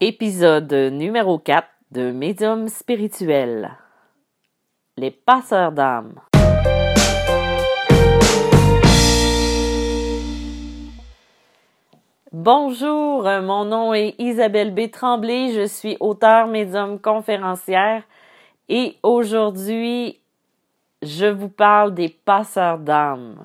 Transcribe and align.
Épisode 0.00 0.72
numéro 0.72 1.38
4 1.38 1.68
de 1.92 2.10
Médium 2.10 2.66
spirituel. 2.66 3.70
Les 4.96 5.12
passeurs 5.12 5.70
d'âme. 5.70 6.14
Bonjour, 12.32 13.22
mon 13.22 13.64
nom 13.64 13.94
est 13.94 14.16
Isabelle 14.18 14.74
B. 14.74 14.90
Tremblay, 14.90 15.52
je 15.52 15.64
suis 15.64 15.96
auteur 16.00 16.48
médium 16.48 16.98
conférencière 16.98 18.02
et 18.68 18.96
aujourd'hui, 19.04 20.18
je 21.02 21.26
vous 21.26 21.48
parle 21.48 21.94
des 21.94 22.08
passeurs 22.08 22.78
d'âme. 22.78 23.36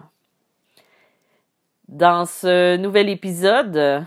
Dans 1.88 2.26
ce 2.26 2.76
nouvel 2.78 3.10
épisode, 3.10 4.04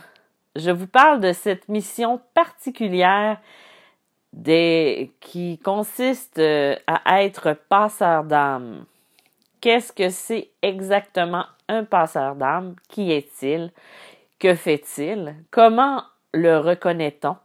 je 0.56 0.70
vous 0.70 0.86
parle 0.86 1.20
de 1.20 1.32
cette 1.32 1.68
mission 1.68 2.20
particulière 2.34 3.40
qui 5.20 5.58
consiste 5.62 6.38
euh, 6.38 6.74
à 6.86 7.22
être 7.22 7.54
passeur 7.68 8.24
d'âme. 8.24 8.84
Qu'est-ce 9.60 9.92
que 9.92 10.08
c'est 10.08 10.48
exactement 10.62 11.44
un 11.68 11.84
passeur 11.84 12.34
d'âme? 12.34 12.74
Qui 12.88 13.12
est-il? 13.12 13.70
Que 14.38 14.54
fait-il? 14.54 15.36
Comment 15.50 16.02
le 16.32 16.58
reconnaît-on? 16.58 17.36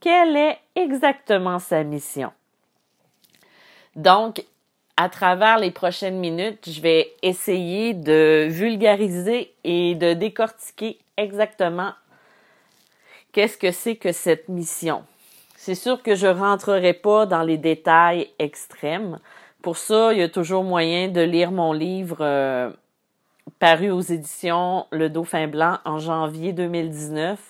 Quelle 0.00 0.36
est 0.36 0.58
exactement 0.74 1.58
sa 1.58 1.84
mission? 1.84 2.32
Donc, 3.96 4.42
à 4.96 5.08
travers 5.08 5.58
les 5.58 5.70
prochaines 5.70 6.18
minutes, 6.18 6.68
je 6.68 6.80
vais 6.80 7.12
essayer 7.22 7.94
de 7.94 8.46
vulgariser 8.48 9.54
et 9.64 9.94
de 9.94 10.14
décortiquer 10.14 10.98
exactement 11.16 11.92
qu'est-ce 13.34 13.58
que 13.58 13.72
c'est 13.72 13.96
que 13.96 14.12
cette 14.12 14.48
mission? 14.48 15.02
C'est 15.56 15.74
sûr 15.74 16.02
que 16.02 16.14
je 16.14 16.28
rentrerai 16.28 16.94
pas 16.94 17.26
dans 17.26 17.42
les 17.42 17.58
détails 17.58 18.30
extrêmes. 18.38 19.18
Pour 19.60 19.76
ça, 19.76 20.12
il 20.12 20.20
y 20.20 20.22
a 20.22 20.28
toujours 20.28 20.62
moyen 20.62 21.08
de 21.08 21.20
lire 21.20 21.50
mon 21.50 21.72
livre 21.72 22.18
euh, 22.20 22.70
paru 23.58 23.90
aux 23.90 24.00
éditions 24.00 24.86
Le 24.90 25.08
Dauphin 25.10 25.48
Blanc 25.48 25.78
en 25.84 25.98
janvier 25.98 26.52
2019, 26.52 27.40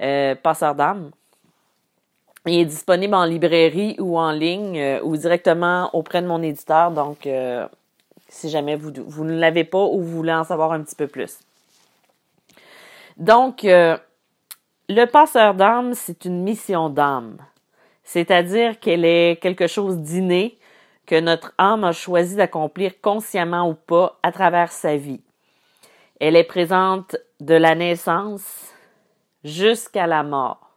euh, 0.00 0.34
d'âme. 0.76 1.10
Il 2.46 2.60
est 2.60 2.64
disponible 2.64 3.14
en 3.14 3.24
librairie 3.24 3.96
ou 3.98 4.18
en 4.18 4.30
ligne 4.30 4.78
euh, 4.78 5.00
ou 5.02 5.16
directement 5.16 5.90
auprès 5.94 6.22
de 6.22 6.26
mon 6.26 6.42
éditeur. 6.42 6.90
Donc, 6.92 7.26
euh, 7.26 7.66
si 8.28 8.48
jamais 8.48 8.76
vous, 8.76 8.92
vous 9.06 9.24
ne 9.24 9.36
l'avez 9.38 9.64
pas 9.64 9.84
ou 9.84 10.00
vous 10.00 10.16
voulez 10.16 10.32
en 10.32 10.44
savoir 10.44 10.72
un 10.72 10.80
petit 10.80 10.96
peu 10.96 11.08
plus. 11.08 11.40
Donc, 13.16 13.66
le 14.88 15.04
passeur 15.06 15.54
d'âme, 15.54 15.94
c'est 15.94 16.24
une 16.24 16.42
mission 16.42 16.88
d'âme. 16.88 17.38
C'est-à-dire 18.04 18.78
qu'elle 18.78 19.04
est 19.04 19.40
quelque 19.42 19.66
chose 19.66 19.98
d'inné 19.98 20.58
que 21.06 21.18
notre 21.18 21.52
âme 21.58 21.84
a 21.84 21.92
choisi 21.92 22.36
d'accomplir 22.36 23.00
consciemment 23.00 23.68
ou 23.68 23.74
pas 23.74 24.18
à 24.22 24.32
travers 24.32 24.70
sa 24.70 24.96
vie. 24.96 25.22
Elle 26.20 26.36
est 26.36 26.44
présente 26.44 27.16
de 27.40 27.54
la 27.54 27.74
naissance 27.74 28.72
jusqu'à 29.44 30.06
la 30.06 30.22
mort. 30.22 30.70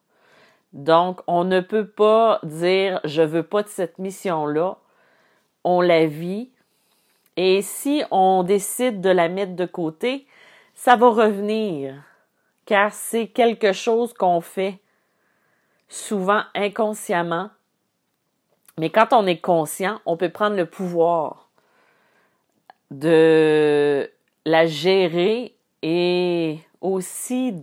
Donc, 0.74 1.22
on 1.28 1.44
ne 1.44 1.62
peut 1.62 1.88
pas 1.88 2.40
dire 2.44 3.00
je 3.04 3.22
veux 3.22 3.44
pas 3.44 3.64
de 3.64 3.70
cette 3.70 4.00
mission-là. 4.00 4.78
On 5.64 5.82
la 5.82 6.06
vit. 6.06 6.50
Et 7.38 7.62
si 7.62 8.04
on 8.12 8.44
décide 8.44 9.02
de 9.02 9.10
la 9.10 9.30
mettre 9.30 9.56
de 9.56 9.66
côté, 9.66 10.28
ça 10.76 10.96
va 10.96 11.10
revenir. 11.10 11.96
Car 12.70 12.94
c'est 12.94 13.26
quelque 13.26 13.74
chose 13.74 14.14
qu'on 14.14 14.42
fait 14.42 14.78
souvent 15.88 16.44
inconsciemment. 16.54 17.50
Mais 18.78 18.92
quand 18.92 19.12
on 19.12 19.26
est 19.26 19.40
conscient, 19.40 20.00
on 20.06 20.18
peut 20.18 20.30
prendre 20.30 20.56
le 20.56 20.68
pouvoir 20.68 21.50
de 22.92 24.08
la 24.46 24.68
gérer 24.68 25.56
et 25.82 26.60
aussi 26.80 27.54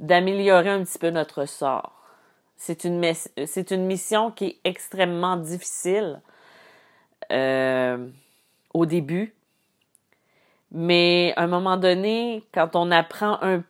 d'améliorer 0.00 0.70
un 0.70 0.82
petit 0.82 0.98
peu 0.98 1.10
notre 1.10 1.44
sort. 1.44 1.92
C'est 2.56 2.84
une, 2.84 3.04
c'est 3.12 3.70
une 3.70 3.84
mission 3.84 4.30
qui 4.30 4.46
est 4.46 4.60
extrêmement 4.64 5.36
difficile 5.36 6.22
euh, 7.30 8.08
au 8.72 8.86
début. 8.86 9.34
Mais 10.70 11.34
à 11.36 11.42
un 11.42 11.48
moment 11.48 11.76
donné, 11.76 12.42
quand 12.54 12.76
on 12.76 12.90
apprend 12.90 13.36
un 13.42 13.62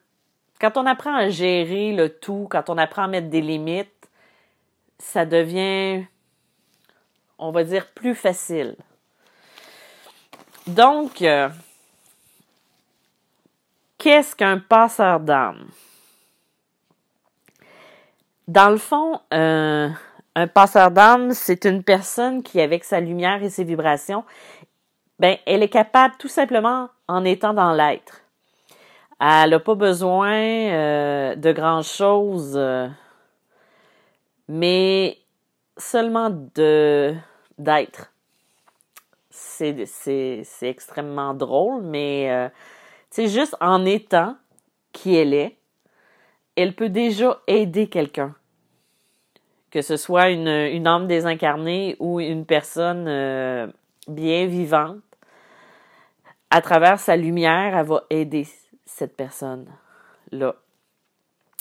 quand 0.63 0.77
on 0.77 0.87
apprend 0.87 1.17
à 1.17 1.29
gérer 1.29 1.93
le 1.93 2.09
tout, 2.09 2.47
quand 2.49 2.71
on 2.71 2.79
apprend 2.79 3.03
à 3.03 3.09
mettre 3.09 3.29
des 3.29 3.41
limites, 3.41 4.09
ça 4.97 5.27
devient, 5.27 6.05
on 7.37 7.51
va 7.51 7.65
dire, 7.65 7.89
plus 7.89 8.15
facile. 8.15 8.77
Donc, 10.69 11.21
euh, 11.21 11.49
qu'est-ce 13.99 14.37
qu'un 14.37 14.61
passeur 14.61 15.19
d'âme? 15.19 15.67
Dans 18.47 18.71
le 18.71 18.77
fond, 18.77 19.21
euh, 19.35 19.89
un 20.37 20.47
passeur 20.47 20.93
d'âme, 20.93 21.33
c'est 21.33 21.65
une 21.65 21.83
personne 21.83 22.45
qui, 22.45 22.61
avec 22.61 22.85
sa 22.85 23.01
lumière 23.01 23.43
et 23.43 23.51
ses 23.51 23.65
vibrations, 23.65 24.25
ben, 25.19 25.39
elle 25.45 25.65
est 25.65 25.69
capable 25.69 26.15
tout 26.19 26.29
simplement 26.29 26.89
en 27.09 27.25
étant 27.25 27.53
dans 27.53 27.73
l'être. 27.73 28.22
Elle 29.25 29.51
n'a 29.51 29.61
pas 29.61 29.77
besoin 29.77 30.33
euh, 30.33 31.37
de 31.37 31.53
grand 31.53 31.83
chose, 31.83 32.55
euh, 32.57 32.89
mais 34.49 35.17
seulement 35.77 36.31
de 36.31 37.15
d'être. 37.57 38.13
C'est, 39.31 39.87
c'est, 39.87 40.43
c'est 40.45 40.69
extrêmement 40.69 41.35
drôle, 41.35 41.83
mais 41.83 42.51
c'est 43.11 43.29
juste 43.29 43.57
en 43.61 43.85
étant 43.85 44.37
qui 44.93 45.15
elle 45.17 45.35
est, 45.35 45.57
elle 46.57 46.75
peut 46.75 46.89
déjà 46.89 47.41
aider 47.47 47.89
quelqu'un. 47.89 48.35
Que 49.71 49.83
ce 49.83 49.97
soit 49.97 50.31
une, 50.31 50.49
une 50.49 50.87
âme 50.87 51.07
désincarnée 51.07 51.97
ou 51.99 52.21
une 52.21 52.45
personne 52.45 53.07
euh, 53.09 53.67
bien 54.07 54.47
vivante, 54.47 54.99
à 56.51 56.61
travers 56.61 57.01
sa 57.01 57.17
lumière, 57.17 57.77
elle 57.77 57.87
va 57.87 58.05
aider 58.11 58.47
personne-là. 59.11 60.55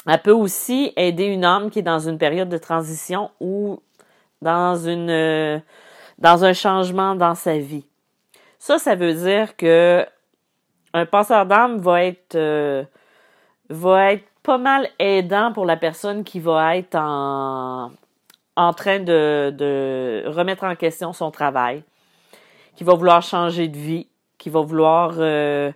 Elle 0.08 0.22
peut 0.22 0.32
aussi 0.32 0.94
aider 0.96 1.26
une 1.26 1.46
âme 1.46 1.70
qui 1.70 1.80
est 1.80 1.84
dans 1.84 2.00
une 2.00 2.18
période 2.18 2.50
de 2.50 2.58
transition 2.58 3.32
ou 3.40 3.80
dans 4.42 4.76
une 4.76 5.62
dans 6.18 6.46
un 6.46 6.54
changement 6.54 7.16
dans 7.16 7.36
sa 7.36 7.58
vie. 7.58 7.86
Ça, 8.60 8.78
ça 8.78 8.96
veut 8.96 9.14
dire 9.14 9.56
que 9.58 10.06
un 10.94 11.06
passeur 11.06 11.46
d'âme 11.46 11.80
va 11.80 12.04
être 12.04 12.36
euh, 12.36 12.84
va 13.70 14.14
être 14.14 14.26
pas 14.44 14.58
mal 14.58 14.90
aidant 15.00 15.52
pour 15.54 15.66
la 15.66 15.78
personne 15.78 16.24
qui 16.24 16.40
va 16.40 16.78
être 16.78 16.96
en, 16.96 17.92
en 18.56 18.74
train 18.74 19.00
de, 19.00 19.54
de 19.56 20.24
remettre 20.28 20.64
en 20.64 20.76
question 20.76 21.14
son 21.14 21.32
travail, 21.32 21.84
qui 22.76 22.84
va 22.84 22.94
vouloir 22.94 23.22
changer 23.22 23.68
de 23.68 23.78
vie, 23.78 24.08
qui 24.38 24.50
va 24.50 24.62
vouloir 24.62 25.14
euh, 25.18 25.72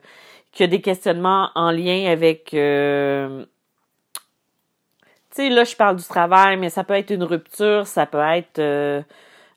qui 0.56 0.64
a 0.64 0.68
des 0.68 0.82
questionnements 0.82 1.50
en 1.54 1.70
lien 1.70 2.10
avec 2.12 2.56
euh, 2.56 3.46
tu 5.30 5.36
sais 5.36 5.50
là 5.50 5.64
je 5.64 5.76
parle 5.76 5.98
du 5.98 6.04
travail 6.04 6.58
mais 6.58 6.70
ça 6.70 6.84
peut 6.84 6.96
être 6.96 7.12
une 7.12 7.24
rupture 7.24 7.86
ça 7.86 8.08
peut 8.08 8.18
être 8.18 8.58
euh, 8.58 9.04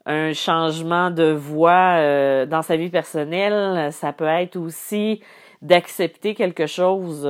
un 0.04 0.34
changement 0.34 1.10
de 1.10 1.32
voie 1.32 1.96
euh, 1.96 2.44
dans 2.44 2.62
sa 2.62 2.76
vie 2.76 2.90
personnelle 2.90 3.90
ça 3.92 4.12
peut 4.12 4.26
être 4.26 4.56
aussi 4.56 5.22
d'accepter 5.62 6.34
quelque 6.34 6.66
chose 6.66 7.26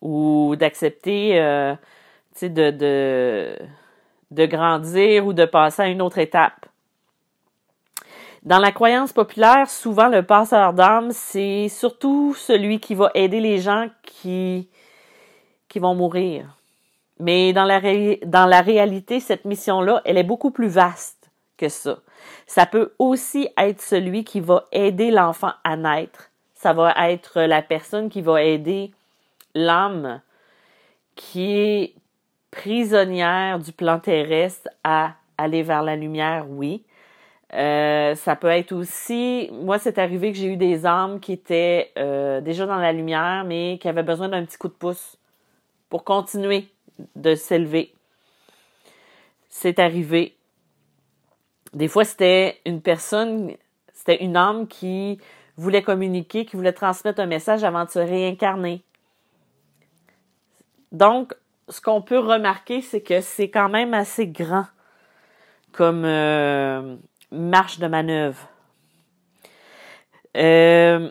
ou 0.00 0.56
d'accepter, 0.56 1.40
euh, 1.40 1.74
tu 2.34 2.40
sais, 2.40 2.48
de, 2.48 2.70
de, 2.70 3.56
de 4.30 4.46
grandir 4.46 5.26
ou 5.26 5.32
de 5.32 5.44
passer 5.44 5.82
à 5.82 5.88
une 5.88 6.02
autre 6.02 6.18
étape. 6.18 6.66
Dans 8.42 8.58
la 8.58 8.72
croyance 8.72 9.12
populaire, 9.12 9.68
souvent 9.68 10.08
le 10.08 10.22
passeur 10.22 10.72
d'âme, 10.72 11.10
c'est 11.12 11.68
surtout 11.68 12.34
celui 12.34 12.80
qui 12.80 12.94
va 12.94 13.10
aider 13.14 13.40
les 13.40 13.58
gens 13.58 13.88
qui, 14.02 14.68
vont 15.76 15.94
mourir. 15.94 16.56
Mais 17.18 17.52
dans 17.52 17.64
la 17.64 18.60
réalité, 18.62 19.20
cette 19.20 19.44
mission-là, 19.44 20.00
elle 20.06 20.16
est 20.16 20.24
beaucoup 20.24 20.50
plus 20.50 20.68
vaste 20.68 21.30
que 21.58 21.68
ça. 21.68 21.98
Ça 22.46 22.64
peut 22.64 22.94
aussi 22.98 23.48
être 23.58 23.82
celui 23.82 24.24
qui 24.24 24.40
va 24.40 24.64
aider 24.72 25.10
l'enfant 25.10 25.52
à 25.62 25.76
naître. 25.76 26.30
Ça 26.54 26.72
va 26.72 26.94
être 27.10 27.42
la 27.42 27.60
personne 27.60 28.08
qui 28.08 28.22
va 28.22 28.42
aider 28.42 28.90
l'âme 29.54 30.20
qui 31.14 31.52
est 31.52 31.94
prisonnière 32.50 33.58
du 33.58 33.72
plan 33.72 33.98
terrestre 33.98 34.68
à 34.82 35.12
aller 35.36 35.62
vers 35.62 35.82
la 35.82 35.96
lumière, 35.96 36.46
oui. 36.48 36.82
Euh, 37.52 38.14
ça 38.14 38.36
peut 38.36 38.48
être 38.48 38.72
aussi, 38.72 39.50
moi 39.52 39.78
c'est 39.78 39.98
arrivé 39.98 40.30
que 40.30 40.38
j'ai 40.38 40.46
eu 40.46 40.56
des 40.56 40.86
âmes 40.86 41.18
qui 41.18 41.32
étaient 41.32 41.90
euh, 41.98 42.40
déjà 42.40 42.64
dans 42.64 42.76
la 42.76 42.92
lumière, 42.92 43.44
mais 43.44 43.78
qui 43.80 43.88
avaient 43.88 44.04
besoin 44.04 44.28
d'un 44.28 44.44
petit 44.44 44.56
coup 44.56 44.68
de 44.68 44.72
pouce 44.72 45.16
pour 45.88 46.04
continuer 46.04 46.68
de 47.16 47.34
s'élever. 47.34 47.92
C'est 49.48 49.80
arrivé. 49.80 50.36
Des 51.74 51.88
fois, 51.88 52.04
c'était 52.04 52.60
une 52.64 52.80
personne, 52.80 53.52
c'était 53.92 54.22
une 54.22 54.36
âme 54.36 54.68
qui 54.68 55.18
voulait 55.56 55.82
communiquer, 55.82 56.44
qui 56.44 56.56
voulait 56.56 56.72
transmettre 56.72 57.20
un 57.20 57.26
message 57.26 57.64
avant 57.64 57.84
de 57.84 57.90
se 57.90 57.98
réincarner. 57.98 58.82
Donc, 60.92 61.34
ce 61.68 61.80
qu'on 61.80 62.02
peut 62.02 62.18
remarquer, 62.18 62.80
c'est 62.80 63.00
que 63.00 63.20
c'est 63.20 63.50
quand 63.50 63.68
même 63.68 63.94
assez 63.94 64.26
grand 64.26 64.66
comme 65.72 66.04
euh, 66.04 66.96
marche 67.30 67.78
de 67.78 67.86
manœuvre. 67.86 68.48
Euh, 70.36 71.10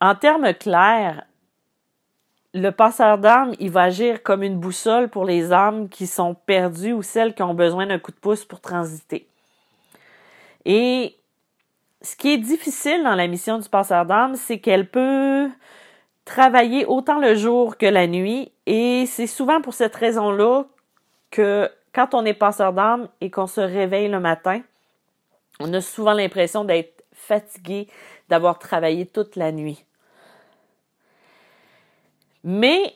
en 0.00 0.14
termes 0.14 0.52
clairs, 0.54 1.24
le 2.54 2.70
passeur 2.70 3.18
d'âme, 3.18 3.52
il 3.60 3.70
va 3.70 3.82
agir 3.82 4.22
comme 4.22 4.42
une 4.42 4.58
boussole 4.58 5.08
pour 5.08 5.24
les 5.24 5.52
âmes 5.52 5.88
qui 5.88 6.06
sont 6.06 6.34
perdues 6.34 6.92
ou 6.92 7.02
celles 7.02 7.34
qui 7.34 7.42
ont 7.42 7.54
besoin 7.54 7.86
d'un 7.86 7.98
coup 7.98 8.10
de 8.10 8.16
pouce 8.16 8.44
pour 8.44 8.60
transiter. 8.60 9.26
Et 10.64 11.16
ce 12.02 12.16
qui 12.16 12.32
est 12.32 12.38
difficile 12.38 13.02
dans 13.04 13.14
la 13.14 13.26
mission 13.26 13.58
du 13.58 13.68
passeur 13.68 14.04
d'âme, 14.04 14.34
c'est 14.36 14.58
qu'elle 14.58 14.88
peut 14.88 15.48
travailler 16.24 16.84
autant 16.84 17.18
le 17.18 17.34
jour 17.34 17.76
que 17.76 17.86
la 17.86 18.06
nuit 18.06 18.52
et 18.66 19.06
c'est 19.06 19.26
souvent 19.26 19.60
pour 19.60 19.74
cette 19.74 19.96
raison-là 19.96 20.64
que 21.30 21.70
quand 21.92 22.14
on 22.14 22.24
est 22.24 22.34
passeur 22.34 22.72
d'âme 22.72 23.08
et 23.20 23.30
qu'on 23.30 23.46
se 23.46 23.60
réveille 23.60 24.08
le 24.08 24.20
matin, 24.20 24.60
on 25.62 25.72
a 25.72 25.80
souvent 25.80 26.12
l'impression 26.12 26.64
d'être 26.64 27.04
fatigué, 27.12 27.88
d'avoir 28.28 28.58
travaillé 28.58 29.06
toute 29.06 29.36
la 29.36 29.52
nuit. 29.52 29.84
Mais 32.44 32.94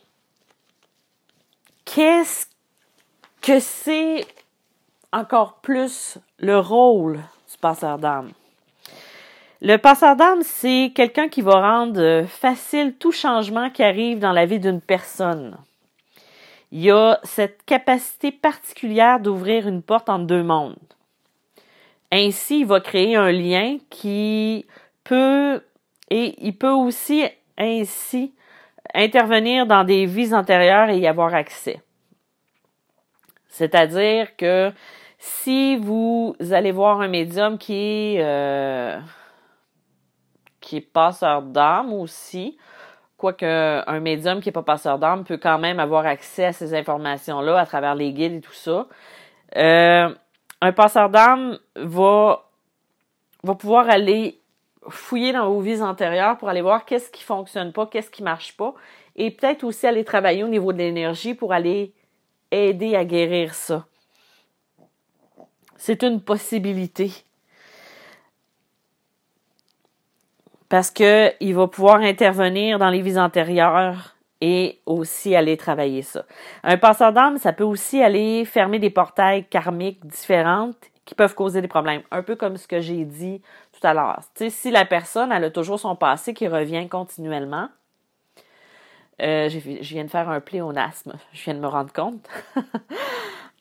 qu'est-ce 1.85 2.47
que 3.41 3.61
c'est 3.61 4.27
encore 5.13 5.61
plus 5.61 6.19
le 6.39 6.59
rôle 6.59 7.21
du 7.51 7.59
passeur 7.61 7.99
d'âme? 7.99 8.33
Le 9.63 9.77
passeur 9.77 10.17
d'âme, 10.17 10.43
c'est 10.43 10.93
quelqu'un 10.95 11.29
qui 11.29 11.43
va 11.43 11.61
rendre 11.61 12.27
facile 12.27 12.95
tout 12.99 13.13
changement 13.13 13.71
qui 13.71 13.83
arrive 13.83 14.19
dans 14.19 14.33
la 14.33 14.45
vie 14.45 14.61
d'une 14.61 14.81
personne. 14.81 15.57
Il 16.73 16.83
y 16.83 16.91
a 16.91 17.21
cette 17.23 17.63
capacité 17.65 18.33
particulière 18.33 19.21
d'ouvrir 19.21 19.69
une 19.69 19.83
porte 19.83 20.09
entre 20.09 20.27
deux 20.27 20.43
mondes. 20.43 20.77
Ainsi, 22.17 22.61
il 22.61 22.67
va 22.67 22.81
créer 22.81 23.15
un 23.15 23.31
lien 23.31 23.77
qui 23.91 24.65
peut, 25.05 25.63
et 26.09 26.35
il 26.39 26.57
peut 26.57 26.71
aussi 26.71 27.27
ainsi 27.59 28.35
intervenir 28.95 29.67
dans 29.67 29.85
des 29.85 30.07
vies 30.07 30.33
antérieures 30.33 30.89
et 30.89 30.99
y 30.99 31.07
avoir 31.07 31.35
accès. 31.35 31.83
C'est-à-dire 33.49 34.35
que 34.37 34.73
si 35.19 35.77
vous 35.77 36.35
allez 36.53 36.73
voir 36.73 37.03
un 37.03 37.09
médium 37.09 37.59
qui 37.59 37.75
est, 37.75 38.23
euh, 38.23 38.99
qui 40.63 40.81
passeur 40.81 41.43
d'âme 41.43 41.93
aussi, 41.93 42.57
quoique 43.19 43.45
un 43.87 44.01
médium 44.01 44.41
qui 44.41 44.49
n'est 44.49 44.55
pas 44.55 44.63
passeur 44.63 44.99
d'âme 44.99 45.25
peut 45.25 45.37
quand 45.37 45.59
même 45.59 45.81
avoir 45.81 46.07
accès 46.07 46.47
à 46.47 46.53
ces 46.55 46.73
informations-là 46.73 47.59
à 47.59 47.67
travers 47.67 47.95
les 47.95 48.15
guides 48.15 48.37
et 48.37 48.41
tout 48.41 48.55
ça. 48.55 48.87
Euh, 49.57 50.15
un 50.61 50.73
passeur 50.73 51.11
d'âme 51.11 51.59
va, 51.77 52.49
va 53.43 53.55
pouvoir 53.55 53.89
aller 53.89 54.41
fouiller 54.89 55.33
dans 55.33 55.51
vos 55.51 55.61
vies 55.61 55.83
antérieures 55.83 56.39
pour 56.39 56.49
aller 56.49 56.63
voir 56.63 56.85
qu'est-ce 56.85 57.11
qui 57.11 57.23
fonctionne 57.23 57.73
pas, 57.73 57.87
qu'est-ce 57.87 58.11
qui 58.11 58.23
marche 58.23 58.57
pas, 58.57 58.75
et 59.17 59.31
peut-être 59.31 59.65
aussi 59.65 59.87
aller 59.87 60.05
travailler 60.05 60.45
au 60.45 60.49
niveau 60.49 60.73
de 60.73 60.79
l'énergie 60.79 61.35
pour 61.35 61.53
aller 61.53 61.93
aider 62.51 62.95
à 62.95 63.05
guérir 63.05 63.55
ça. 63.55 63.87
C'est 65.77 66.03
une 66.03 66.21
possibilité. 66.21 67.13
Parce 70.69 70.91
que 70.91 71.33
il 71.41 71.55
va 71.55 71.69
pouvoir 71.69 72.01
intervenir 72.01 72.79
dans 72.79 72.91
les 72.91 73.03
vies 73.03 73.19
antérieures 73.19 74.16
et 74.41 74.81
aussi 74.87 75.35
aller 75.35 75.57
travailler 75.57 76.03
ça. 76.03 76.25
Un 76.63 76.77
passeur 76.77 77.13
d'âme, 77.13 77.39
ça 77.39 77.53
peut 77.53 77.65
aussi 77.65 78.03
aller 78.03 78.45
fermer 78.45 78.79
des 78.79 78.91
portails 78.91 79.45
karmiques 79.45 80.05
différentes 80.07 80.77
qui 81.05 81.15
peuvent 81.15 81.35
causer 81.35 81.63
des 81.63 81.69
problèmes. 81.69 82.03
Un 82.11 82.23
peu 82.23 82.37
comme 82.37 82.57
ce 82.57 82.69
que 82.69 82.81
j'ai 82.81 83.05
dit 83.05 83.41
tout 83.73 83.87
à 83.87 83.95
l'heure. 83.95 84.21
Tu 84.35 84.45
sais, 84.45 84.51
si 84.51 84.71
la 84.71 84.85
personne, 84.85 85.33
elle 85.33 85.45
a 85.45 85.51
toujours 85.51 85.79
son 85.79 85.97
passé 85.97 86.35
qui 86.35 86.49
revient 86.49 86.89
continuellement, 86.89 87.69
euh, 89.23 89.49
je 89.49 89.59
viens 89.59 90.05
de 90.05 90.11
faire 90.11 90.29
un 90.29 90.41
pléonasme, 90.41 91.15
je 91.33 91.45
viens 91.45 91.55
de 91.55 91.61
me 91.61 91.69
rendre 91.69 91.93
compte. 91.93 92.29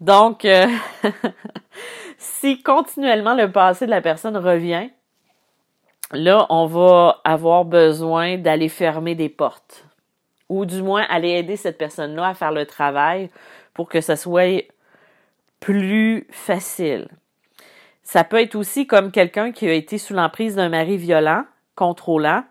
Donc, 0.02 0.44
euh, 0.44 0.68
si 2.18 2.62
continuellement 2.62 3.36
le 3.36 3.50
passé 3.50 3.86
de 3.86 3.92
la 3.92 4.02
personne 4.02 4.36
revient, 4.36 4.90
là, 6.12 6.46
on 6.50 6.66
va 6.66 7.22
avoir 7.24 7.64
besoin 7.64 8.38
d'aller 8.38 8.68
fermer 8.68 9.16
des 9.16 9.30
portes. 9.30 9.86
Ou 10.50 10.66
du 10.66 10.82
moins 10.82 11.06
aller 11.10 11.30
aider 11.30 11.56
cette 11.56 11.78
personne-là 11.78 12.30
à 12.30 12.34
faire 12.34 12.52
le 12.52 12.66
travail 12.66 13.30
pour 13.74 13.90
que 13.90 14.02
ça 14.02 14.16
soit 14.16 14.68
plus 15.60 16.28
facile. 16.30 17.08
Ça 18.04 18.24
peut 18.24 18.40
être 18.40 18.56
aussi 18.56 18.86
comme 18.86 19.12
quelqu'un 19.12 19.52
qui 19.52 19.68
a 19.68 19.74
été 19.74 19.98
sous 19.98 20.14
l'emprise 20.14 20.56
d'un 20.56 20.70
mari 20.70 20.98
violent, 20.98 21.44
contrôlant. 21.76 22.44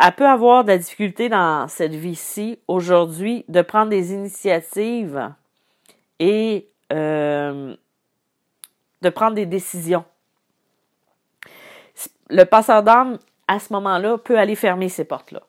Elle 0.00 0.12
peut 0.12 0.26
avoir 0.26 0.62
de 0.62 0.68
la 0.68 0.78
difficulté 0.78 1.28
dans 1.28 1.66
cette 1.68 1.94
vie-ci, 1.94 2.60
aujourd'hui, 2.68 3.44
de 3.48 3.60
prendre 3.60 3.90
des 3.90 4.12
initiatives 4.12 5.30
et 6.20 6.68
euh, 6.92 7.74
de 9.02 9.08
prendre 9.10 9.34
des 9.34 9.46
décisions. 9.46 10.04
Le 12.30 12.44
passeur 12.44 12.82
d'âme, 12.82 13.18
à 13.48 13.58
ce 13.58 13.72
moment-là, 13.72 14.18
peut 14.18 14.38
aller 14.38 14.54
fermer 14.54 14.88
ces 14.88 15.04
portes-là. 15.04 15.42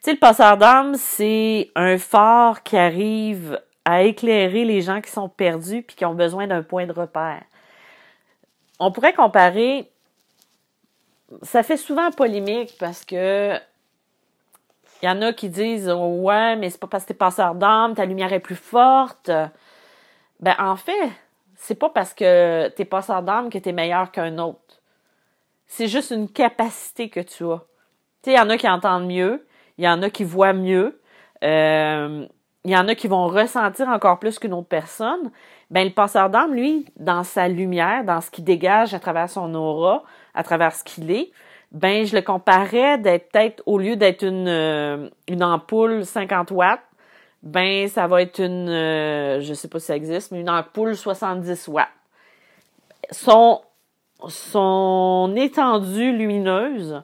Sais, 0.00 0.12
le 0.12 0.18
passeur 0.18 0.56
d'âme, 0.56 0.94
c'est 0.94 1.70
un 1.74 1.98
phare 1.98 2.62
qui 2.62 2.76
arrive 2.76 3.60
à 3.84 4.02
éclairer 4.02 4.64
les 4.64 4.80
gens 4.80 5.00
qui 5.00 5.10
sont 5.10 5.28
perdus 5.28 5.82
puis 5.82 5.96
qui 5.96 6.04
ont 6.04 6.14
besoin 6.14 6.46
d'un 6.46 6.62
point 6.62 6.86
de 6.86 6.92
repère. 6.92 7.42
On 8.78 8.90
pourrait 8.92 9.14
comparer, 9.14 9.90
ça 11.42 11.62
fait 11.62 11.76
souvent 11.76 12.10
polémique 12.10 12.76
parce 12.78 13.04
que 13.04 13.54
il 15.02 15.06
y 15.06 15.08
en 15.08 15.22
a 15.22 15.32
qui 15.32 15.48
disent 15.48 15.90
ouais 15.90 16.56
mais 16.56 16.70
c'est 16.70 16.80
pas 16.80 16.86
parce 16.86 17.04
que 17.04 17.08
t'es 17.08 17.14
passeur 17.14 17.54
d'âme 17.54 17.94
ta 17.94 18.04
lumière 18.04 18.32
est 18.32 18.40
plus 18.40 18.56
forte. 18.56 19.30
Ben 20.40 20.54
en 20.58 20.76
fait 20.76 21.10
c'est 21.56 21.74
pas 21.74 21.88
parce 21.90 22.12
que 22.12 22.68
t'es 22.68 22.84
passeur 22.84 23.22
d'âme 23.22 23.50
que 23.50 23.58
t'es 23.58 23.72
meilleur 23.72 24.10
qu'un 24.10 24.38
autre. 24.38 24.80
C'est 25.66 25.88
juste 25.88 26.10
une 26.10 26.28
capacité 26.28 27.08
que 27.08 27.20
tu 27.20 27.44
as. 27.44 27.58
Tu 28.22 28.30
sais, 28.30 28.32
il 28.32 28.36
y 28.36 28.40
en 28.40 28.50
a 28.50 28.56
qui 28.56 28.68
entendent 28.68 29.08
mieux, 29.08 29.46
il 29.78 29.84
y 29.84 29.88
en 29.88 30.02
a 30.02 30.10
qui 30.10 30.24
voient 30.24 30.52
mieux. 30.52 31.00
Euh, 31.44 32.26
il 32.64 32.72
y 32.72 32.76
en 32.76 32.88
a 32.88 32.96
qui 32.96 33.06
vont 33.06 33.28
ressentir 33.28 33.88
encore 33.88 34.18
plus 34.18 34.40
qu'une 34.40 34.52
autre 34.52 34.66
personne, 34.66 35.30
ben 35.70 35.86
le 35.86 35.92
passeur 35.92 36.30
d'âme, 36.30 36.52
lui, 36.52 36.86
dans 36.96 37.22
sa 37.22 37.46
lumière, 37.46 38.02
dans 38.02 38.20
ce 38.20 38.28
qu'il 38.28 38.42
dégage 38.42 38.92
à 38.92 38.98
travers 38.98 39.30
son 39.30 39.54
aura, 39.54 40.02
à 40.34 40.42
travers 40.42 40.74
ce 40.74 40.82
qu'il 40.82 41.12
est, 41.12 41.30
ben 41.70 42.04
je 42.04 42.16
le 42.16 42.22
comparais 42.22 42.98
d'être 42.98 43.30
peut-être 43.30 43.62
au 43.66 43.78
lieu 43.78 43.94
d'être 43.94 44.24
une 44.24 44.48
euh, 44.48 45.08
ampoule 45.40 46.04
50 46.04 46.50
watts, 46.50 46.80
ben 47.44 47.86
ça 47.86 48.08
va 48.08 48.22
être 48.22 48.40
une 48.40 48.68
euh, 48.68 49.40
je 49.40 49.54
sais 49.54 49.68
pas 49.68 49.78
si 49.78 49.86
ça 49.86 49.96
existe, 49.96 50.32
mais 50.32 50.40
une 50.40 50.50
ampoule 50.50 50.96
70 50.96 51.68
watts. 51.68 51.86
Son 53.12 53.60
son 54.26 55.34
étendue 55.36 56.10
lumineuse, 56.10 57.00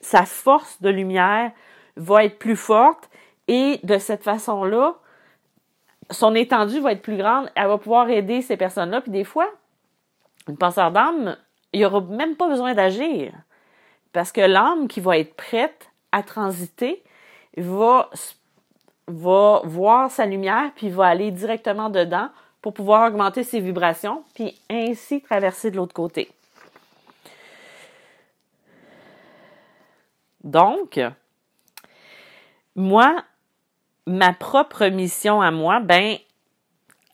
sa 0.00 0.24
force 0.24 0.80
de 0.82 0.88
lumière 0.88 1.52
va 1.96 2.24
être 2.24 2.38
plus 2.38 2.56
forte 2.56 3.08
et 3.48 3.80
de 3.82 3.98
cette 3.98 4.22
façon-là, 4.22 4.96
son 6.10 6.34
étendue 6.34 6.80
va 6.80 6.92
être 6.92 7.02
plus 7.02 7.16
grande. 7.16 7.50
Elle 7.54 7.68
va 7.68 7.78
pouvoir 7.78 8.08
aider 8.10 8.42
ces 8.42 8.56
personnes-là. 8.56 9.00
Puis 9.00 9.10
des 9.10 9.24
fois, 9.24 9.48
une 10.48 10.56
penseur 10.56 10.90
d'âme, 10.90 11.36
il 11.72 11.80
n'y 11.80 11.86
aura 11.86 12.00
même 12.00 12.36
pas 12.36 12.48
besoin 12.48 12.74
d'agir. 12.74 13.32
Parce 14.12 14.32
que 14.32 14.40
l'âme 14.40 14.88
qui 14.88 15.00
va 15.00 15.18
être 15.18 15.34
prête 15.34 15.90
à 16.12 16.22
transiter 16.22 17.02
va, 17.56 18.10
va 19.06 19.62
voir 19.64 20.10
sa 20.10 20.26
lumière, 20.26 20.70
puis 20.74 20.88
va 20.88 21.06
aller 21.06 21.30
directement 21.30 21.90
dedans 21.90 22.28
pour 22.62 22.72
pouvoir 22.72 23.08
augmenter 23.08 23.42
ses 23.42 23.60
vibrations, 23.60 24.24
puis 24.34 24.58
ainsi 24.70 25.20
traverser 25.20 25.70
de 25.70 25.76
l'autre 25.76 25.94
côté. 25.94 26.30
Donc, 30.42 31.00
moi, 32.76 33.24
ma 34.06 34.32
propre 34.32 34.86
mission 34.86 35.40
à 35.40 35.50
moi, 35.50 35.80
ben, 35.80 36.16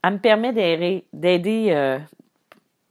elle 0.03 0.13
me 0.13 0.19
permet 0.19 0.53
d'aider, 0.53 1.69
euh, 1.71 1.99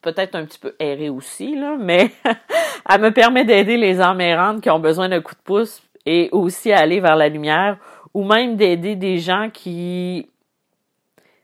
peut-être 0.02 0.36
un 0.36 0.46
petit 0.46 0.58
peu 0.58 0.74
errer 0.80 1.10
aussi, 1.10 1.56
là, 1.56 1.76
mais 1.78 2.12
elle 2.90 3.02
me 3.02 3.12
permet 3.12 3.44
d'aider 3.44 3.78
les 3.78 4.00
âmes 4.00 4.22
errantes 4.22 4.62
qui 4.62 4.70
ont 4.70 4.80
besoin 4.80 5.10
d'un 5.10 5.22
coup 5.22 5.36
de 5.36 5.42
pouce 5.42 5.84
et 6.06 6.30
aussi 6.32 6.72
à 6.72 6.80
aller 6.80 7.02
vers 7.02 7.18
la 7.18 7.28
lumière 7.28 7.78
ou 8.14 8.24
même 8.24 8.56
d'aider 8.56 8.96
des 8.96 9.20
gens 9.20 9.50
qui... 9.52 10.28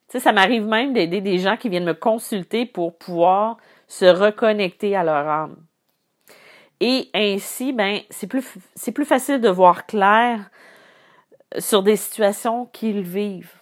Tu 0.09 0.13
sais, 0.13 0.19
ça 0.21 0.31
m'arrive 0.31 0.65
même 0.65 0.93
d'aider 0.93 1.19
des 1.19 1.37
gens 1.37 1.57
qui 1.57 1.67
viennent 1.67 1.83
me 1.83 1.93
consulter 1.93 2.65
pour 2.65 2.97
pouvoir 2.97 3.57
se 3.87 4.05
reconnecter 4.05 4.95
à 4.95 5.03
leur 5.03 5.27
âme. 5.27 5.57
Et 6.79 7.09
ainsi, 7.13 7.73
ben, 7.73 7.99
c'est 8.09 8.27
plus, 8.27 8.45
c'est 8.75 8.93
plus 8.93 9.05
facile 9.05 9.41
de 9.41 9.49
voir 9.49 9.85
clair 9.85 10.49
sur 11.57 11.83
des 11.83 11.95
situations 11.95 12.65
qu'ils 12.67 13.01
vivent. 13.01 13.53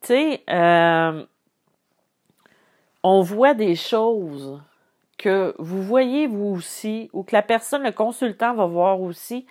Tu 0.00 0.08
sais, 0.08 0.42
euh, 0.50 1.24
on 3.02 3.22
voit 3.22 3.54
des 3.54 3.76
choses 3.76 4.60
que 5.18 5.54
vous 5.58 5.82
voyez 5.82 6.26
vous 6.26 6.56
aussi, 6.56 7.08
ou 7.12 7.22
que 7.22 7.34
la 7.34 7.42
personne, 7.42 7.82
le 7.82 7.92
consultant 7.92 8.54
va 8.54 8.66
voir 8.66 9.00
aussi, 9.00 9.46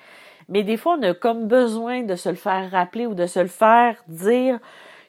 mais 0.50 0.63
des 0.63 0.78
fois, 0.78 0.98
on 1.00 1.04
a 1.04 1.13
comme 1.13 1.48
besoin 1.48 2.04
de 2.04 2.16
se 2.16 2.30
le 2.30 2.36
faire 2.36 2.70
rappeler 2.72 3.06
ou 3.06 3.16
de 3.16 3.25
se 3.25 3.40
le 3.40 3.48
faire 3.48 4.04
dire 4.08 4.60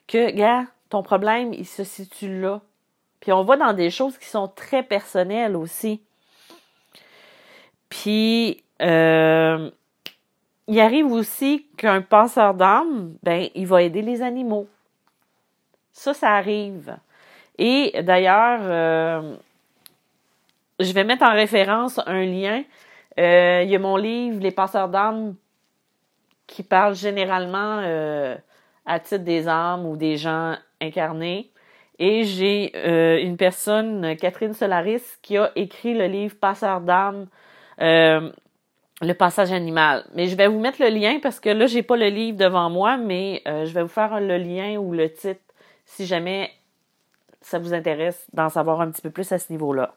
que, 0.07 0.31
gars, 0.31 0.65
ton 0.89 1.03
problème, 1.03 1.53
il 1.53 1.65
se 1.65 1.83
situe 1.83 2.39
là. 2.39 2.61
Puis 3.19 3.33
on 3.33 3.43
va 3.43 3.57
dans 3.57 3.73
des 3.73 3.89
choses 3.89 4.17
qui 4.17 4.27
sont 4.27 4.47
très 4.47 4.83
personnelles 4.83 5.55
aussi. 5.55 6.01
Puis, 7.89 8.63
euh, 8.81 9.69
il 10.67 10.79
arrive 10.79 11.11
aussi 11.11 11.67
qu'un 11.77 12.01
passeur 12.01 12.53
d'âme, 12.53 13.15
ben, 13.21 13.47
il 13.53 13.67
va 13.67 13.83
aider 13.83 14.01
les 14.01 14.21
animaux. 14.21 14.67
Ça, 15.91 16.13
ça 16.13 16.31
arrive. 16.31 16.97
Et 17.57 18.01
d'ailleurs, 18.03 18.59
euh, 18.63 19.35
je 20.79 20.91
vais 20.91 21.03
mettre 21.03 21.23
en 21.23 21.33
référence 21.33 21.99
un 22.05 22.25
lien. 22.25 22.63
Euh, 23.19 23.61
il 23.63 23.69
y 23.69 23.75
a 23.75 23.79
mon 23.79 23.95
livre 23.95 24.41
Les 24.41 24.51
passeurs 24.51 24.89
d'âme 24.89 25.35
qui 26.47 26.63
parle 26.63 26.95
généralement 26.95 27.79
euh, 27.81 28.35
à 28.85 28.99
titre 28.99 29.23
des 29.23 29.47
âmes 29.47 29.85
ou 29.85 29.95
des 29.95 30.17
gens 30.17 30.55
incarnés. 30.81 31.49
Et 31.97 32.23
j'ai 32.25 32.75
une 33.23 33.37
personne, 33.37 34.17
Catherine 34.17 34.53
Solaris, 34.53 35.17
qui 35.21 35.37
a 35.37 35.51
écrit 35.55 35.93
le 35.93 36.07
livre 36.07 36.35
Passeur 36.37 36.81
d'âme, 36.81 37.27
le 39.01 39.13
passage 39.13 39.51
animal. 39.51 40.05
Mais 40.13 40.27
je 40.27 40.35
vais 40.35 40.47
vous 40.47 40.59
mettre 40.59 40.81
le 40.81 40.89
lien 40.89 41.19
parce 41.21 41.39
que 41.39 41.49
là, 41.49 41.67
j'ai 41.67 41.83
pas 41.83 41.97
le 41.97 42.07
livre 42.07 42.37
devant 42.37 42.69
moi, 42.69 42.97
mais 42.97 43.41
je 43.45 43.73
vais 43.73 43.81
vous 43.81 43.89
faire 43.89 44.19
le 44.19 44.37
lien 44.37 44.77
ou 44.77 44.93
le 44.93 45.11
titre 45.11 45.41
si 45.85 46.05
jamais 46.05 46.51
ça 47.41 47.59
vous 47.59 47.73
intéresse 47.73 48.25
d'en 48.33 48.49
savoir 48.49 48.81
un 48.81 48.89
petit 48.89 49.01
peu 49.01 49.11
plus 49.11 49.31
à 49.31 49.37
ce 49.37 49.51
niveau-là. 49.51 49.93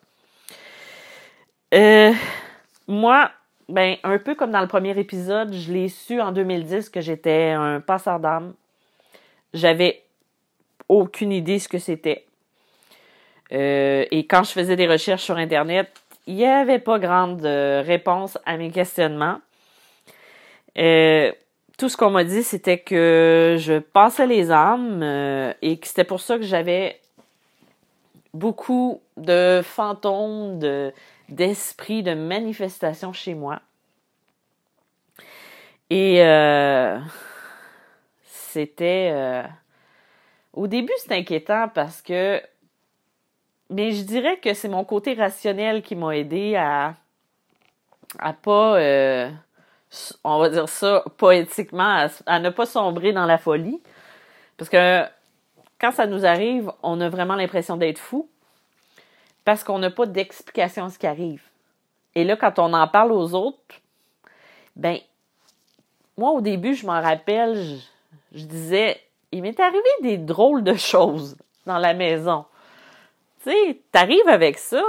Euh, 1.74 2.12
moi, 2.86 3.30
ben, 3.68 3.96
un 4.02 4.18
peu 4.18 4.34
comme 4.34 4.50
dans 4.50 4.60
le 4.60 4.68
premier 4.68 4.98
épisode, 4.98 5.52
je 5.52 5.72
l'ai 5.72 5.88
su 5.88 6.20
en 6.20 6.32
2010 6.32 6.90
que 6.90 7.00
j'étais 7.00 7.50
un 7.50 7.80
passeur 7.80 8.20
d'âme. 8.20 8.54
J'avais 9.54 10.02
aucune 10.88 11.32
idée 11.32 11.58
ce 11.58 11.68
que 11.68 11.78
c'était. 11.78 12.26
Euh, 13.52 14.04
et 14.10 14.26
quand 14.26 14.42
je 14.44 14.52
faisais 14.52 14.76
des 14.76 14.86
recherches 14.86 15.24
sur 15.24 15.36
Internet, 15.36 15.90
il 16.28 16.36
n'y 16.36 16.46
avait 16.46 16.78
pas 16.78 16.98
grande 16.98 17.44
euh, 17.44 17.82
réponse 17.84 18.38
à 18.46 18.56
mes 18.56 18.70
questionnements. 18.70 19.40
tout 20.74 21.88
ce 21.88 21.96
qu'on 21.96 22.10
m'a 22.10 22.24
dit, 22.24 22.42
c'était 22.42 22.78
que 22.78 23.56
je 23.58 23.78
passais 23.78 24.26
les 24.26 24.52
âmes 24.52 25.02
et 25.62 25.78
que 25.78 25.86
c'était 25.86 26.04
pour 26.04 26.20
ça 26.20 26.36
que 26.36 26.44
j'avais 26.44 27.00
beaucoup 28.34 29.00
de 29.16 29.60
fantômes, 29.64 30.58
de, 30.58 30.92
d'esprits, 31.28 32.02
de 32.02 32.14
manifestations 32.14 33.12
chez 33.12 33.34
moi. 33.34 33.60
Et 35.90 36.22
euh, 36.22 36.98
c'était... 38.24 39.10
Euh, 39.12 39.42
au 40.52 40.66
début, 40.66 40.92
c'était 40.98 41.16
inquiétant 41.16 41.68
parce 41.72 42.02
que... 42.02 42.42
Mais 43.70 43.92
je 43.92 44.02
dirais 44.02 44.38
que 44.38 44.54
c'est 44.54 44.68
mon 44.68 44.84
côté 44.84 45.14
rationnel 45.14 45.82
qui 45.82 45.94
m'a 45.94 46.16
aidé 46.16 46.56
à, 46.56 46.94
à 48.18 48.32
pas... 48.32 48.78
Euh, 48.78 49.30
on 50.22 50.38
va 50.38 50.50
dire 50.50 50.68
ça 50.68 51.04
poétiquement, 51.16 52.06
à, 52.06 52.08
à, 52.26 52.40
ne 52.40 52.50
pas 52.50 52.66
sombrer 52.66 53.12
dans 53.12 53.26
la 53.26 53.38
folie. 53.38 53.80
Parce 54.56 54.68
que 54.68 55.04
quand 55.80 55.92
ça 55.92 56.06
nous 56.06 56.26
arrive, 56.26 56.70
on 56.82 57.00
a 57.00 57.08
vraiment 57.08 57.36
l'impression 57.36 57.76
d'être 57.76 57.98
fou 57.98 58.28
parce 59.44 59.64
qu'on 59.64 59.78
n'a 59.78 59.90
pas 59.90 60.04
d'explication 60.04 60.84
à 60.84 60.90
ce 60.90 60.98
qui 60.98 61.06
arrive. 61.06 61.42
Et 62.14 62.24
là, 62.24 62.36
quand 62.36 62.58
on 62.58 62.72
en 62.74 62.86
parle 62.88 63.12
aux 63.12 63.34
autres, 63.34 63.80
ben, 64.76 64.98
moi, 66.18 66.32
au 66.32 66.40
début, 66.40 66.74
je 66.74 66.84
m'en 66.84 67.00
rappelle, 67.00 67.78
je, 68.32 68.44
disais, 68.44 69.00
il 69.32 69.40
m'est 69.40 69.58
arrivé 69.58 69.88
des 70.02 70.18
drôles 70.18 70.64
de 70.64 70.74
choses 70.74 71.36
dans 71.64 71.78
la 71.78 71.94
maison. 71.94 72.44
T'arrives 73.92 74.28
avec 74.28 74.58
ça, 74.58 74.82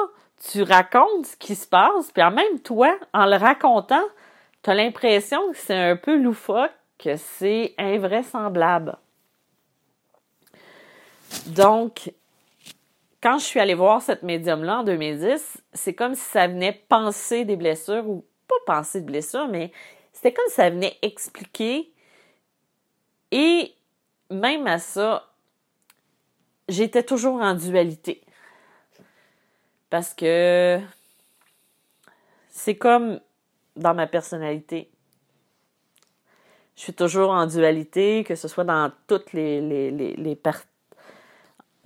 tu 0.52 0.64
racontes 0.64 1.26
ce 1.26 1.38
qui 1.38 1.56
se 1.56 1.68
passe, 1.68 2.12
puis 2.12 2.24
en 2.24 2.32
même 2.32 2.60
toi, 2.60 2.98
en 3.14 3.26
le 3.26 3.36
racontant, 3.36 4.04
tu 4.64 4.70
as 4.70 4.76
l'impression 4.76 5.52
que 5.52 5.58
c'est 5.58 5.76
un 5.76 5.96
peu 5.96 6.18
loufoque, 6.18 6.72
que 6.98 7.16
c'est 7.16 7.74
invraisemblable. 7.78 8.98
Donc, 11.48 12.12
quand 13.22 13.38
je 13.38 13.46
suis 13.46 13.60
allée 13.60 13.74
voir 13.74 14.02
cette 14.02 14.24
médium-là 14.24 14.80
en 14.80 14.84
2010, 14.84 15.62
c'est 15.74 15.94
comme 15.94 16.16
si 16.16 16.22
ça 16.22 16.48
venait 16.48 16.84
penser 16.88 17.46
des 17.46 17.56
blessures, 17.56 18.08
ou 18.08 18.26
pas 18.48 18.56
penser 18.66 19.02
de 19.02 19.06
blessures, 19.06 19.48
mais 19.48 19.72
c'était 20.14 20.34
comme 20.34 20.48
si 20.48 20.56
ça 20.56 20.70
venait 20.70 20.98
expliquer. 21.02 21.92
Et 23.32 23.74
même 24.32 24.68
à 24.68 24.80
ça, 24.80 25.30
j'étais 26.68 27.04
toujours 27.04 27.42
en 27.42 27.54
dualité. 27.54 28.22
Parce 29.90 30.14
que 30.14 30.80
c'est 32.50 32.76
comme 32.76 33.20
dans 33.76 33.94
ma 33.94 34.08
personnalité. 34.08 34.90
Je 36.76 36.84
suis 36.84 36.94
toujours 36.94 37.32
en 37.32 37.46
dualité, 37.46 38.24
que 38.24 38.36
ce 38.36 38.48
soit 38.48 38.64
dans 38.64 38.92
toutes 39.08 39.34
les, 39.34 39.60
les, 39.62 39.92
les, 39.92 40.16
les, 40.16 40.40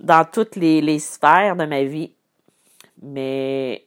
dans 0.00 0.24
toutes 0.24 0.56
les, 0.56 0.98
sphères 0.98 1.56
de 1.56 1.64
ma 1.64 1.82
vie. 1.84 2.12
Mais, 3.02 3.86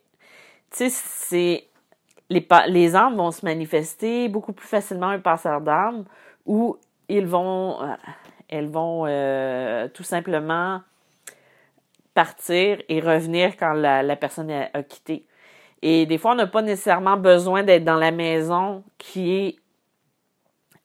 tu 0.72 0.90
sais, 0.90 0.90
c'est. 0.90 1.64
Les, 2.30 2.46
les 2.68 2.94
âmes 2.94 3.16
vont 3.16 3.32
se 3.32 3.46
manifester 3.46 4.28
beaucoup 4.28 4.52
plus 4.52 4.68
facilement 4.68 5.08
un 5.08 5.20
passeur 5.20 5.62
d'âme 5.62 6.04
où 6.46 6.78
ils 7.08 7.26
vont. 7.26 7.82
Euh, 7.82 7.96
elles 8.50 8.68
vont 8.68 9.06
euh, 9.08 9.88
tout 9.90 10.04
simplement 10.04 10.82
partir 12.18 12.82
et 12.90 13.00
revenir 13.00 13.56
quand 13.58 13.74
la, 13.74 14.16
personne 14.16 14.50
a, 14.50 14.70
a, 14.74 14.82
quitté. 14.82 15.26
Et 15.84 16.08
des 16.08 16.18
fois, 16.18 16.32
on 16.32 16.36
n'a 16.36 16.48
pas 16.48 16.64
nécessairement 16.64 17.18
besoin 17.18 17.62
d'être 17.62 17.84
dans 17.84 17.96
la 17.96 18.12
maison 18.12 18.84
qui 18.98 19.36
est 19.36 19.56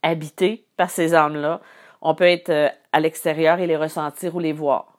habitée 0.03 0.67
par 0.77 0.91
ces 0.91 1.15
âmes-là. 1.15 1.63
On 2.03 2.15
peut 2.15 2.29
être 2.29 2.51
euh, 2.51 2.69
à 2.93 3.01
l'extérieur 3.01 3.61
et 3.61 3.67
les 3.67 3.77
ressentir 3.77 4.35
ou 4.37 4.41
les 4.41 4.53
voir 4.53 4.93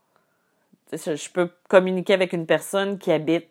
je 0.97 1.29
peux 1.29 1.49
communiquer 1.67 2.13
avec 2.13 2.33
une 2.33 2.45
personne 2.45 2.97
qui 2.97 3.11
habite 3.11 3.47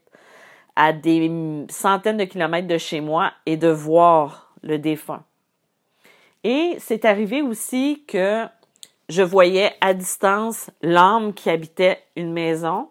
à 0.77 0.93
des 0.93 1.31
centaines 1.69 2.17
de 2.17 2.25
kilomètres 2.25 2.69
de 2.69 2.79
chez 2.79 3.01
moi 3.01 3.33
et 3.47 3.57
de 3.57 3.69
voir 3.69 4.55
le 4.63 4.79
défunt. 4.79 5.25
Et 6.45 6.77
c'est 6.79 7.05
arrivé 7.05 7.43
aussi 7.43 8.05
que 8.09 8.47
je 9.13 9.23
voyais 9.23 9.75
à 9.83 9.93
distance 9.93 10.71
l'âme 10.81 11.35
qui 11.35 11.51
habitait 11.51 12.03
une 12.17 12.33
maison. 12.33 12.89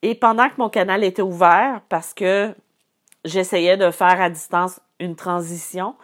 Et 0.00 0.14
pendant 0.14 0.48
que 0.48 0.54
mon 0.56 0.70
canal 0.70 1.04
était 1.04 1.20
ouvert, 1.20 1.82
parce 1.90 2.14
que 2.14 2.54
j'essayais 3.26 3.76
de 3.76 3.90
faire 3.90 4.18
à 4.18 4.30
distance 4.30 4.80
une 4.98 5.14
transition, 5.14 5.94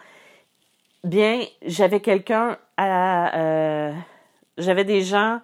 bien, 1.03 1.43
j'avais 1.63 1.99
quelqu'un 1.99 2.59
à... 2.77 3.37
Euh, 3.39 3.93
j'avais 4.57 4.83
des 4.83 5.01
gens 5.01 5.41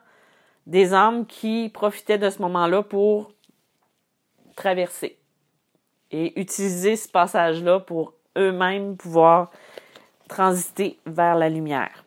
des 0.67 0.93
âmes 0.93 1.25
qui 1.25 1.69
profitaient 1.69 2.19
de 2.19 2.29
ce 2.29 2.41
moment-là 2.43 2.83
pour 2.83 3.31
traverser 4.55 5.17
et 6.11 6.39
utiliser 6.39 6.95
ce 6.95 7.09
passage-là 7.09 7.79
pour 7.79 8.13
eux-mêmes 8.37 8.97
pouvoir 8.97 9.49
transiter 10.27 10.99
vers 11.05 11.35
la 11.35 11.49
lumière. 11.49 12.04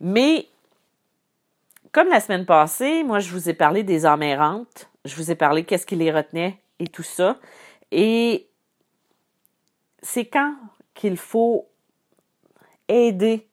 Mais, 0.00 0.48
comme 1.92 2.08
la 2.08 2.20
semaine 2.20 2.46
passée, 2.46 3.02
moi, 3.04 3.18
je 3.18 3.30
vous 3.30 3.48
ai 3.48 3.54
parlé 3.54 3.82
des 3.82 4.06
âmes 4.06 4.22
errantes, 4.22 4.88
je 5.04 5.14
vous 5.16 5.30
ai 5.30 5.34
parlé 5.34 5.64
qu'est-ce 5.64 5.86
qui 5.86 5.96
les 5.96 6.10
retenait 6.10 6.58
et 6.78 6.86
tout 6.86 7.02
ça. 7.02 7.38
Et 7.90 8.48
c'est 10.02 10.26
quand 10.26 10.54
qu'il 10.94 11.16
faut 11.16 11.66
aider 12.88 13.46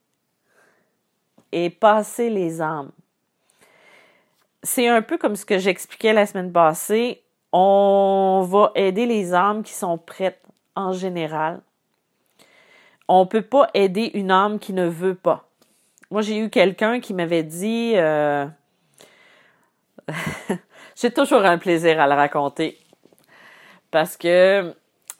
et 1.52 1.70
passer 1.70 2.30
les 2.30 2.62
âmes. 2.62 2.92
C'est 4.64 4.88
un 4.88 5.02
peu 5.02 5.18
comme 5.18 5.36
ce 5.36 5.46
que 5.46 5.60
j'expliquais 5.60 6.14
la 6.14 6.26
semaine 6.26 6.52
passée. 6.52 7.24
On 7.52 8.46
va 8.50 8.72
aider 8.76 9.06
les 9.06 9.34
âmes 9.34 9.64
qui 9.64 9.74
sont 9.74 9.98
prêtes 9.98 10.42
en 10.76 10.92
général. 10.92 11.62
on 13.08 13.26
peut 13.26 13.42
pas 13.42 13.70
aider 13.74 14.12
une 14.14 14.32
âme 14.32 14.60
qui 14.60 14.74
ne 14.74 14.88
veut 14.88 15.16
pas. 15.16 15.47
Moi, 16.10 16.22
j'ai 16.22 16.38
eu 16.40 16.50
quelqu'un 16.50 17.00
qui 17.00 17.14
m'avait 17.14 17.44
dit, 17.44 17.94
euh... 17.96 18.46
j'ai 20.96 21.12
toujours 21.12 21.44
un 21.44 21.58
plaisir 21.58 22.00
à 22.00 22.08
le 22.08 22.14
raconter 22.14 22.78
parce 23.92 24.16
que 24.16 24.74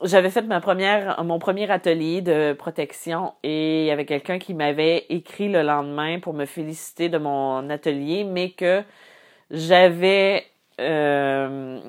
j'avais 0.04 0.30
fait 0.30 0.44
ma 0.44 0.62
première, 0.62 1.24
mon 1.24 1.40
premier 1.40 1.70
atelier 1.72 2.22
de 2.22 2.54
protection 2.54 3.34
et 3.44 3.82
il 3.82 3.88
y 3.88 3.92
avait 3.92 4.06
quelqu'un 4.06 4.40
qui 4.40 4.54
m'avait 4.54 5.06
écrit 5.10 5.50
le 5.50 5.62
lendemain 5.62 6.20
pour 6.20 6.34
me 6.34 6.46
féliciter 6.46 7.10
de 7.10 7.18
mon 7.18 7.70
atelier, 7.70 8.24
mais 8.24 8.52
que 8.52 8.84
j'avais 9.52 10.46
euh, 10.80 11.80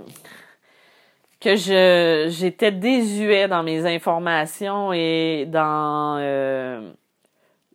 que 1.40 1.54
je 1.56 2.26
j'étais 2.30 2.72
désuet 2.72 3.46
dans 3.48 3.62
mes 3.62 3.86
informations 3.86 4.92
et 4.92 5.46
dans 5.46 6.16
euh, 6.18 6.90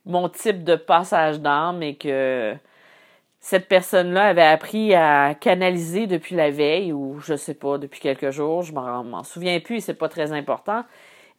mon 0.06 0.30
type 0.30 0.64
de 0.64 0.76
passage 0.76 1.40
d'âme 1.40 1.82
et 1.84 1.96
que 1.96 2.56
cette 3.40 3.68
personne-là 3.68 4.28
avait 4.28 4.42
appris 4.42 4.94
à 4.94 5.36
canaliser 5.36 6.08
depuis 6.08 6.36
la 6.36 6.50
veille 6.50 6.94
ou 6.94 7.20
je 7.20 7.36
sais 7.36 7.54
pas, 7.54 7.78
depuis 7.78 8.00
quelques 8.00 8.32
jours, 8.32 8.64
je 8.64 8.74
m'en 8.74 9.24
souviens 9.24 9.60
plus, 9.60 9.82
c'est 9.82 9.94
pas 9.94 10.10
très 10.10 10.32
important. 10.32 10.84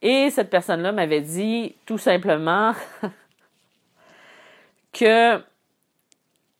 Et 0.02 0.30
cette 0.30 0.50
personne-là 0.50 0.92
m'avait 0.92 1.22
dit 1.22 1.74
tout 1.86 1.98
simplement 1.98 2.72
que 4.92 5.40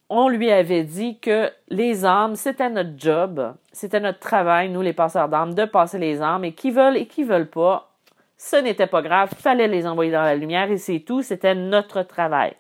on 0.08 0.28
lui 0.28 0.50
avait 0.50 0.84
dit 0.84 1.18
que 1.18 1.50
les 1.68 2.04
âmes, 2.04 2.37
c'était 2.37 2.70
notre 2.70 2.96
job, 2.96 3.54
c'était 3.73 4.00
notre 4.00 4.18
travail, 4.18 4.68
nous 4.68 4.82
les 4.82 4.92
passeurs 4.92 5.28
d'âmes, 5.28 5.54
de 5.54 5.64
passer 5.64 5.99
les 5.99 6.23
âmes, 6.23 6.44
et 6.44 6.52
qui 6.52 6.70
veulent 6.70 6.96
et 6.96 7.06
qui 7.06 7.25
veulent 7.25 7.50
pas, 7.50 7.93
ce 8.36 8.56
n'était 8.56 8.86
pas 8.86 9.02
grave, 9.02 9.30
fallait 9.36 9.68
les 9.68 9.86
envoyer 9.86 10.12
dans 10.12 10.22
la 10.22 10.34
lumière 10.34 10.70
et 10.70 10.78
c'est 10.78 11.00
tout, 11.00 11.22
c'était 11.22 11.54
notre 11.54 12.02
travail. 12.02 12.56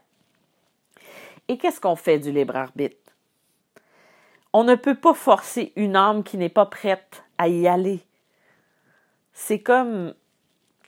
Et 1.48 1.58
qu'est-ce 1.58 1.80
qu'on 1.80 1.96
fait 1.96 2.18
du 2.18 2.32
libre 2.32 2.56
arbitre? 2.56 2.96
On 4.52 4.64
ne 4.64 4.76
peut 4.76 4.94
pas 4.94 5.14
forcer 5.14 5.72
une 5.76 5.96
âme 5.96 6.22
qui 6.22 6.38
n'est 6.38 6.48
pas 6.48 6.66
prête 6.66 7.24
à 7.38 7.48
y 7.48 7.66
aller. 7.66 8.00
C'est 9.32 9.60
comme, 9.60 10.14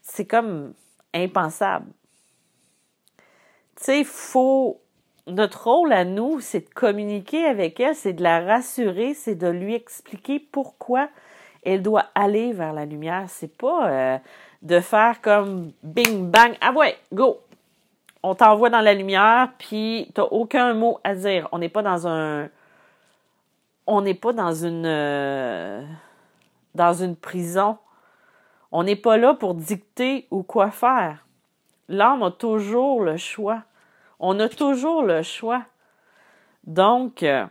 c'est 0.02 0.26
comme 0.26 0.73
impensable. 1.12 1.90
Tu 3.76 3.85
sais, 3.85 4.05
faut, 4.05 4.81
notre 5.26 5.64
rôle 5.64 5.93
à 5.93 6.05
nous, 6.05 6.40
c'est 6.40 6.69
de 6.69 6.75
communiquer 6.75 7.45
avec 7.45 7.81
elle, 7.81 7.97
c'est 7.97 8.12
de 8.12 8.23
la 8.23 8.40
rassurer, 8.40 9.14
c'est 9.14 9.35
de 9.35 9.49
lui 9.49 9.75
expliquer 9.75 10.38
pourquoi 10.38 11.11
elle 11.64 11.83
doit 11.83 12.07
aller 12.14 12.52
vers 12.52 12.73
la 12.73 12.87
lumière. 12.87 13.25
C'est 13.28 13.55
pas 13.55 13.90
euh, 13.90 14.19
de 14.63 14.81
faire 14.81 15.21
comme 15.21 15.73
bing 15.83 16.31
bang, 16.31 16.57
ah 16.61 16.73
ouais, 16.73 16.99
go. 17.13 17.41
On 18.23 18.35
t'envoie 18.35 18.71
dans 18.71 18.81
la 18.81 18.95
lumière, 18.95 19.51
puis 19.59 20.11
t'as 20.15 20.25
aucun 20.25 20.75
mot 20.75 20.99
à 21.05 21.15
dire. 21.15 21.49
On 21.53 21.59
n'est 21.59 21.69
pas 21.69 21.83
dans 21.83 22.09
un, 22.09 22.49
on 23.87 24.01
n'est 24.01 24.15
pas 24.15 24.33
dans 24.33 24.53
une, 24.53 24.87
euh, 24.87 25.83
dans 26.75 26.93
une 26.93 27.15
prison. 27.15 27.79
On 28.73 28.83
n'est 28.83 28.97
pas 28.97 29.17
là 29.17 29.35
pour 29.35 29.55
dicter 29.55 30.27
ou 30.31 30.43
quoi 30.43 30.71
faire. 30.71 31.25
L'âme 31.89 32.23
a 32.23 32.33
toujours 32.33 33.03
le 33.03 33.17
choix. 33.17 33.63
On 34.19 34.41
a 34.41 34.49
toujours 34.49 35.03
le 35.03 35.23
choix. 35.23 35.63
Donc, 36.65 37.23
euh, 37.23 37.47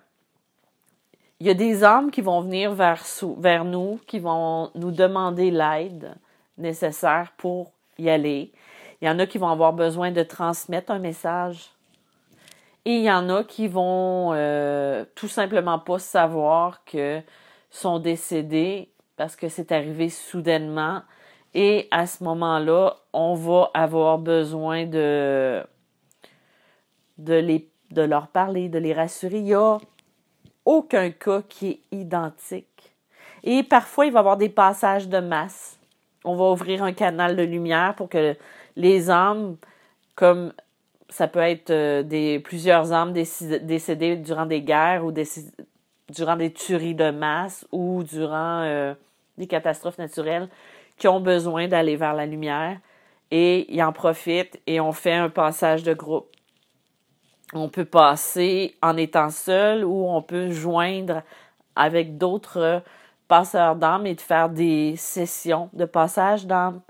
il 1.40 1.48
y 1.48 1.50
a 1.50 1.54
des 1.54 1.84
âmes 1.84 2.12
qui 2.12 2.22
vont 2.22 2.42
venir 2.42 2.74
vers, 2.74 3.04
vers 3.38 3.64
nous, 3.64 4.00
qui 4.08 4.20
vont 4.20 4.72
nous 4.76 4.92
demander 4.92 5.52
l'aide 5.52 6.16
nécessaire 6.58 7.34
pour 7.38 7.72
y 7.98 8.10
aller. 8.10 8.52
Il 9.02 9.08
y 9.08 9.10
en 9.10 9.20
a 9.20 9.26
qui 9.26 9.38
vont 9.38 9.50
avoir 9.50 9.74
besoin 9.74 10.12
de 10.12 10.24
transmettre 10.24 10.92
un 10.92 11.00
message. 11.00 11.72
Et 12.86 12.98
il 12.98 13.04
y 13.04 13.12
en 13.12 13.30
a 13.30 13.44
qui 13.44 13.68
vont 13.68 14.32
euh, 14.34 15.06
tout 15.16 15.28
simplement 15.28 15.80
pas 15.80 16.00
savoir 16.00 16.84
que 16.86 17.22
sont 17.72 18.00
décédés 18.00 18.90
parce 19.18 19.36
que 19.36 19.50
c'est 19.50 19.72
arrivé 19.72 20.10
soudainement. 20.10 21.02
Et 21.54 21.88
à 21.92 22.06
ce 22.06 22.24
moment-là, 22.24 22.96
on 23.12 23.34
va 23.34 23.72
avoir 23.74 24.18
besoin 24.20 24.86
de 24.86 25.64
de, 27.18 27.34
les, 27.34 27.70
de 27.92 28.02
leur 28.02 28.28
parler, 28.28 28.70
de 28.70 28.78
les 28.78 28.94
rassurer. 28.94 29.38
Il 29.38 29.44
n'y 29.44 29.54
a 29.54 29.78
aucun 30.66 31.12
cas 31.12 31.42
qui 31.48 31.70
est 31.70 31.96
identique. 31.96 32.94
Et 33.44 33.64
parfois, 33.64 34.06
il 34.06 34.12
va 34.12 34.20
y 34.20 34.22
avoir 34.22 34.38
des 34.38 34.50
passages 34.50 35.08
de 35.08 35.20
masse. 35.20 35.75
On 36.26 36.36
va 36.36 36.46
ouvrir 36.52 36.84
un 36.84 36.94
canal 36.94 37.36
de 37.36 37.44
lumière 37.44 37.96
pour 37.96 38.10
que 38.10 38.36
les 38.76 39.10
âmes, 39.10 39.58
comme 40.16 40.54
ça 41.10 41.28
peut 41.28 41.40
être 41.40 41.70
euh, 41.70 42.04
des, 42.04 42.40
plusieurs 42.40 42.92
âmes 42.92 43.14
décédées 43.14 44.18
durant 44.18 44.46
des 44.46 44.62
guerres 44.62 45.06
ou 45.06 45.14
durant 46.10 46.36
des 46.36 46.52
tueries 46.52 46.96
de 46.96 47.12
masse 47.12 47.66
ou 47.72 48.04
durant 48.04 48.62
euh, 48.64 48.94
des 49.38 49.48
catastrophes 49.48 49.98
naturelles, 49.98 50.50
qui 50.98 51.08
ont 51.08 51.20
besoin 51.20 51.68
d'aller 51.68 51.96
vers 51.96 52.14
la 52.14 52.26
lumière 52.26 52.80
et 53.32 53.74
ils 53.74 53.84
en 53.84 53.92
profitent 53.92 54.60
et 54.68 54.80
on 54.80 54.92
fait 54.92 55.14
un 55.14 55.30
passage 55.30 55.84
de 55.84 55.94
groupe. 55.94 56.28
On 57.54 57.70
peut 57.70 57.86
passer 57.86 58.76
en 58.82 58.98
étant 58.98 59.30
seul 59.30 59.86
ou 59.86 60.08
on 60.08 60.22
peut 60.22 60.50
joindre 60.52 61.22
avec 61.76 62.18
d'autres 62.18 62.82
passeurs 63.28 63.76
d'âme 63.76 64.06
et 64.06 64.16
de 64.16 64.22
faire 64.22 64.50
des 64.50 64.96
sessions 64.98 65.70
de 65.74 65.86
passage 65.86 66.46
d'âme. 66.46 66.82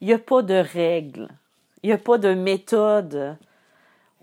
Il 0.00 0.08
n'y 0.08 0.12
a 0.12 0.18
pas 0.18 0.42
de 0.42 0.54
règles, 0.54 1.28
il 1.82 1.88
n'y 1.88 1.94
a 1.94 1.98
pas 1.98 2.18
de 2.18 2.34
méthode. 2.34 3.36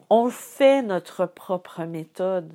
On 0.10 0.30
fait 0.30 0.82
notre 0.82 1.26
propre 1.26 1.84
méthode. 1.84 2.52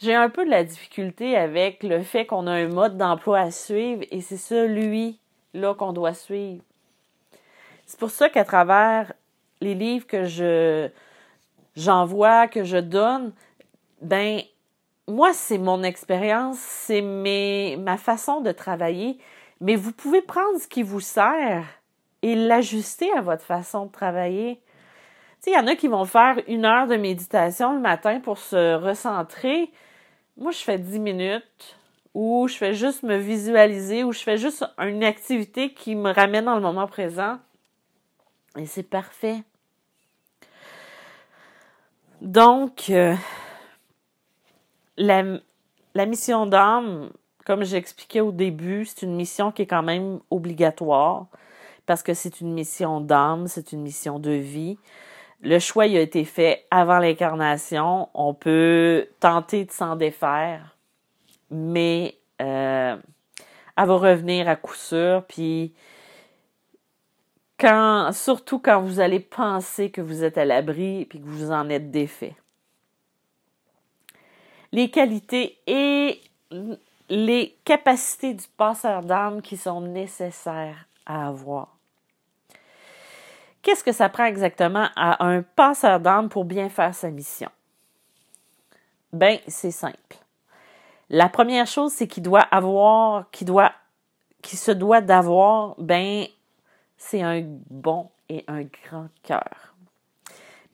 J'ai 0.00 0.14
un 0.14 0.30
peu 0.30 0.44
de 0.44 0.50
la 0.50 0.64
difficulté 0.64 1.36
avec 1.36 1.82
le 1.84 2.02
fait 2.02 2.26
qu'on 2.26 2.46
a 2.48 2.52
un 2.52 2.68
mode 2.68 2.96
d'emploi 2.96 3.38
à 3.38 3.50
suivre 3.50 4.02
et 4.10 4.20
c'est 4.20 4.36
celui-là 4.36 5.74
qu'on 5.74 5.92
doit 5.92 6.14
suivre. 6.14 6.62
C'est 7.86 8.00
pour 8.00 8.10
ça 8.10 8.28
qu'à 8.28 8.44
travers 8.44 9.12
les 9.60 9.74
livres 9.74 10.06
que 10.06 10.24
je, 10.24 10.88
j'envoie, 11.76 12.48
que 12.48 12.64
je 12.64 12.78
donne, 12.78 13.32
ben 14.00 14.40
moi 15.08 15.32
c'est 15.32 15.58
mon 15.58 15.82
expérience, 15.82 16.58
c'est 16.58 17.02
ma 17.02 17.96
façon 17.96 18.40
de 18.40 18.52
travailler, 18.52 19.18
mais 19.60 19.76
vous 19.76 19.92
pouvez 19.92 20.22
prendre 20.22 20.58
ce 20.58 20.68
qui 20.68 20.82
vous 20.82 21.00
sert 21.00 21.64
et 22.22 22.34
l'ajuster 22.34 23.12
à 23.12 23.20
votre 23.20 23.44
façon 23.44 23.86
de 23.86 23.92
travailler. 23.92 24.56
Tu 25.42 25.50
sais, 25.50 25.50
il 25.50 25.54
y 25.54 25.58
en 25.58 25.66
a 25.66 25.74
qui 25.74 25.88
vont 25.88 26.04
faire 26.04 26.40
une 26.46 26.64
heure 26.64 26.86
de 26.86 26.96
méditation 26.96 27.74
le 27.74 27.80
matin 27.80 28.20
pour 28.20 28.38
se 28.38 28.74
recentrer. 28.74 29.70
Moi, 30.36 30.52
je 30.52 30.58
fais 30.58 30.78
dix 30.78 31.00
minutes 31.00 31.76
ou 32.14 32.46
je 32.48 32.56
fais 32.56 32.74
juste 32.74 33.02
me 33.02 33.16
visualiser 33.16 34.04
ou 34.04 34.12
je 34.12 34.20
fais 34.20 34.36
juste 34.36 34.64
une 34.78 35.02
activité 35.02 35.74
qui 35.74 35.96
me 35.96 36.12
ramène 36.12 36.44
dans 36.44 36.54
le 36.54 36.60
moment 36.60 36.86
présent. 36.86 37.38
Et 38.56 38.66
c'est 38.66 38.82
parfait. 38.82 39.42
Donc, 42.20 42.90
euh, 42.90 43.16
la, 44.96 46.06
mission 46.06 46.46
d'âme, 46.46 47.10
comme 47.44 47.64
j'expliquais 47.64 48.20
au 48.20 48.32
début, 48.32 48.84
c'est 48.84 49.02
une 49.02 49.14
mission 49.14 49.52
qui 49.52 49.62
est 49.62 49.66
quand 49.66 49.82
même 49.82 50.20
obligatoire 50.30 51.26
parce 51.86 52.02
que 52.02 52.14
c'est 52.14 52.40
une 52.40 52.52
mission 52.52 53.00
d'âme, 53.00 53.48
c'est 53.48 53.72
une 53.72 53.82
mission 53.82 54.18
de 54.18 54.30
vie. 54.30 54.78
Le 55.40 55.58
choix 55.58 55.84
a 55.84 55.86
été 55.86 56.24
fait 56.24 56.66
avant 56.70 56.98
l'incarnation. 56.98 58.08
On 58.14 58.32
peut 58.34 59.08
tenter 59.18 59.64
de 59.64 59.72
s'en 59.72 59.96
défaire, 59.96 60.76
mais 61.50 62.16
euh, 62.40 62.96
elle 63.76 63.86
va 63.86 63.96
revenir 63.96 64.48
à 64.48 64.54
coup 64.54 64.74
sûr. 64.74 65.24
Puis 65.28 65.74
surtout 68.12 68.58
quand 68.58 68.80
vous 68.80 69.00
allez 69.00 69.20
penser 69.20 69.90
que 69.90 70.00
vous 70.00 70.24
êtes 70.24 70.38
à 70.38 70.44
l'abri 70.44 71.02
et 71.02 71.06
que 71.06 71.18
vous 71.18 71.52
en 71.52 71.68
êtes 71.68 71.90
défait. 71.90 72.34
Les 74.72 74.90
qualités 74.90 75.58
et 75.66 76.20
les 77.08 77.58
capacités 77.64 78.34
du 78.34 78.46
passeur 78.56 79.02
d'âme 79.02 79.42
qui 79.42 79.56
sont 79.56 79.80
nécessaires 79.82 80.86
à 81.04 81.28
avoir. 81.28 81.76
Qu'est-ce 83.60 83.84
que 83.84 83.92
ça 83.92 84.08
prend 84.08 84.24
exactement 84.24 84.88
à 84.96 85.24
un 85.24 85.42
passeur 85.42 86.00
d'âme 86.00 86.28
pour 86.28 86.44
bien 86.44 86.68
faire 86.68 86.94
sa 86.94 87.10
mission? 87.10 87.50
Ben, 89.12 89.38
c'est 89.46 89.70
simple. 89.70 90.16
La 91.10 91.28
première 91.28 91.66
chose, 91.66 91.92
c'est 91.92 92.08
qu'il 92.08 92.22
doit 92.22 92.40
avoir, 92.40 93.30
qu'il 93.30 93.46
doit, 93.46 93.72
qu'il 94.40 94.58
se 94.58 94.72
doit 94.72 95.02
d'avoir, 95.02 95.74
ben, 95.78 96.26
c'est 96.96 97.20
un 97.20 97.42
bon 97.68 98.10
et 98.28 98.44
un 98.48 98.62
grand 98.62 99.08
cœur. 99.22 99.71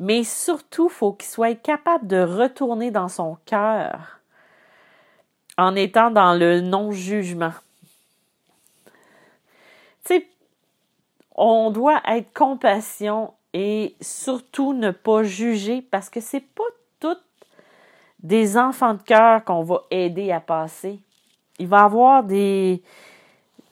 Mais 0.00 0.22
surtout, 0.22 0.88
faut 0.88 1.12
qu'il 1.12 1.28
soit 1.28 1.54
capable 1.54 2.06
de 2.06 2.20
retourner 2.22 2.90
dans 2.90 3.08
son 3.08 3.36
cœur 3.46 4.20
en 5.56 5.74
étant 5.74 6.10
dans 6.10 6.34
le 6.34 6.60
non-jugement. 6.60 7.52
Tu 10.04 10.14
sais, 10.14 10.28
on 11.34 11.70
doit 11.70 12.00
être 12.06 12.32
compassion 12.32 13.34
et 13.52 13.96
surtout 14.00 14.72
ne 14.72 14.92
pas 14.92 15.24
juger 15.24 15.82
parce 15.82 16.08
que 16.08 16.20
c'est 16.20 16.40
pas 16.40 16.62
toutes 17.00 17.24
des 18.22 18.56
enfants 18.56 18.94
de 18.94 19.02
cœur 19.02 19.44
qu'on 19.44 19.62
va 19.62 19.82
aider 19.90 20.30
à 20.30 20.40
passer. 20.40 21.00
Il 21.58 21.66
va 21.66 21.78
y 21.78 21.80
avoir 21.80 22.22
des, 22.22 22.82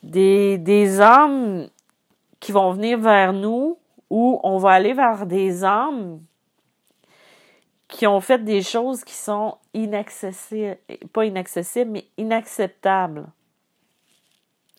des, 0.02 0.58
des 0.58 1.00
âmes 1.00 1.68
qui 2.40 2.50
vont 2.50 2.72
venir 2.72 2.98
vers 2.98 3.32
nous 3.32 3.78
ou 4.11 4.40
on 4.42 4.59
va 4.59 4.71
aller 4.71 4.92
vers 4.92 5.27
des 5.27 5.64
âmes 5.64 6.21
qui 7.88 8.07
ont 8.07 8.21
fait 8.21 8.42
des 8.42 8.62
choses 8.62 9.05
qui 9.05 9.14
sont 9.14 9.59
inaccessibles, 9.75 10.79
pas 11.12 11.25
inaccessibles, 11.25 11.90
mais 11.90 12.07
inacceptables 12.16 13.27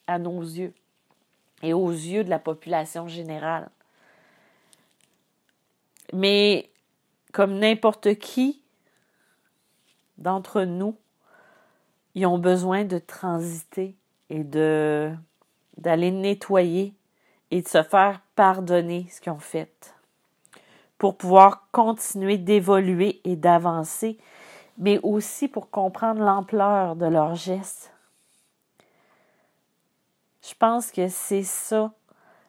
à 0.08 0.20
nos 0.20 0.42
yeux 0.42 0.74
et 1.63 1.74
aux 1.74 1.92
yeux 1.92 2.24
de 2.24 2.30
la 2.30 2.40
population 2.40 3.08
générale. 3.08 3.70
Mais 6.13 6.70
comme 7.34 7.60
n'importe 7.60 8.16
qui 8.16 8.62
d'entre 10.18 10.63
nous, 10.63 10.96
ils 12.16 12.26
ont 12.26 12.40
besoin 12.40 12.86
de 12.86 12.98
transiter 12.98 13.96
et 14.30 14.44
d'aller 14.44 16.12
nettoyer 16.12 16.94
et 17.51 17.62
de 17.62 17.67
se 17.67 17.83
faire 17.83 18.21
pardonner 18.36 19.07
ce 19.12 19.21
qu'ils 19.21 19.31
ont 19.31 19.39
fait 19.39 19.95
pour 20.97 21.17
pouvoir 21.17 21.67
continuer 21.71 22.38
d'évoluer 22.38 23.21
et 23.23 23.36
d'avancer, 23.36 24.17
mais 24.77 24.99
aussi 25.03 25.47
pour 25.47 25.69
comprendre 25.69 26.21
l'ampleur 26.21 26.95
de 26.95 27.05
leurs 27.05 27.36
gestes. 27.36 27.91
Je 30.41 30.53
pense 30.57 30.91
que 30.91 31.07
c'est 31.07 31.43
ça 31.43 31.91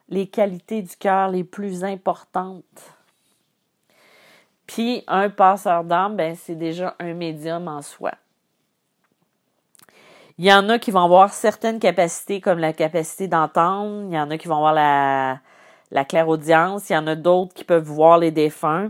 les 0.07 0.27
qualités 0.27 0.81
du 0.81 0.95
cœur 0.95 1.29
les 1.29 1.43
plus 1.43 1.83
importantes. 1.83 2.93
Puis 4.65 5.03
un 5.07 5.29
passeur 5.29 5.83
d'âme, 5.83 6.15
ben, 6.15 6.35
c'est 6.35 6.55
déjà 6.55 6.95
un 6.99 7.13
médium 7.13 7.67
en 7.67 7.81
soi. 7.81 8.11
Il 10.39 10.45
y 10.45 10.53
en 10.53 10.69
a 10.69 10.79
qui 10.79 10.91
vont 10.91 11.03
avoir 11.03 11.33
certaines 11.33 11.79
capacités 11.79 12.39
comme 12.39 12.59
la 12.59 12.71
capacité 12.71 13.27
d'entendre, 13.27 14.05
il 14.07 14.13
y 14.13 14.17
en 14.17 14.31
a 14.31 14.37
qui 14.37 14.47
vont 14.47 14.55
avoir 14.55 14.73
la, 14.73 15.41
la 15.91 16.05
clairaudience, 16.05 16.89
il 16.89 16.93
y 16.93 16.97
en 16.97 17.07
a 17.07 17.15
d'autres 17.15 17.53
qui 17.53 17.65
peuvent 17.65 17.83
voir 17.83 18.17
les 18.17 18.31
défunts. 18.31 18.89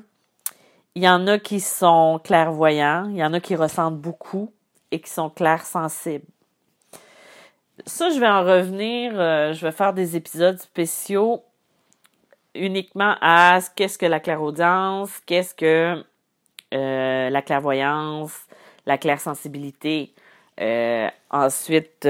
Il 0.93 1.01
y 1.01 1.09
en 1.09 1.25
a 1.25 1.39
qui 1.39 1.59
sont 1.59 2.21
clairvoyants, 2.23 3.09
il 3.09 3.17
y 3.17 3.23
en 3.23 3.33
a 3.33 3.39
qui 3.39 3.55
ressentent 3.55 3.97
beaucoup 3.97 4.53
et 4.91 5.01
qui 5.01 5.09
sont 5.09 5.31
clairsensibles. 5.31 6.27
Ça, 7.87 8.11
je 8.11 8.19
vais 8.19 8.29
en 8.29 8.43
revenir, 8.43 9.13
euh, 9.15 9.51
je 9.53 9.65
vais 9.65 9.71
faire 9.71 9.93
des 9.93 10.15
épisodes 10.15 10.59
spéciaux 10.59 11.43
uniquement 12.53 13.15
à 13.21 13.57
qu'est-ce 13.75 13.97
que 13.97 14.05
la 14.05 14.19
clairaudience, 14.19 15.19
qu'est-ce 15.25 15.55
que 15.55 16.03
euh, 16.75 17.29
la 17.31 17.41
clairvoyance, 17.41 18.33
la 18.85 18.99
clairsensibilité, 18.99 20.13
ensuite 21.29 22.07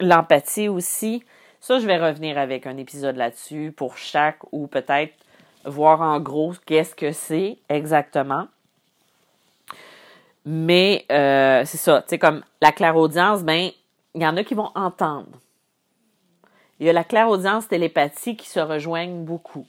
l'empathie 0.00 0.68
aussi. 0.68 1.22
Ça, 1.60 1.78
je 1.78 1.86
vais 1.86 1.98
revenir 1.98 2.38
avec 2.38 2.66
un 2.66 2.76
épisode 2.76 3.16
là-dessus 3.16 3.72
pour 3.76 3.96
chaque 3.96 4.38
ou 4.52 4.66
peut-être 4.66 5.14
voir 5.64 6.00
en 6.00 6.20
gros 6.20 6.54
qu'est-ce 6.64 6.94
que 6.94 7.12
c'est 7.12 7.58
exactement. 7.68 8.46
Mais 10.44 11.04
euh, 11.10 11.64
c'est 11.64 11.76
ça, 11.76 12.02
tu 12.02 12.10
sais, 12.10 12.18
comme 12.18 12.44
la 12.62 12.70
clairaudience, 12.70 13.42
ben, 13.42 13.70
il 14.14 14.22
y 14.22 14.26
en 14.26 14.36
a 14.36 14.44
qui 14.44 14.54
vont 14.54 14.70
entendre. 14.76 15.40
Il 16.78 16.86
y 16.86 16.90
a 16.90 16.92
la 16.92 17.02
clairaudience 17.02 17.66
télépathie 17.66 18.36
qui 18.36 18.48
se 18.48 18.60
rejoignent 18.60 19.24
beaucoup. 19.24 19.66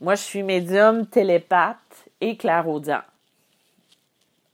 Moi, 0.00 0.14
je 0.14 0.22
suis 0.22 0.42
médium 0.42 1.06
télépathe 1.06 2.08
et 2.20 2.36
clairaudient. 2.36 3.02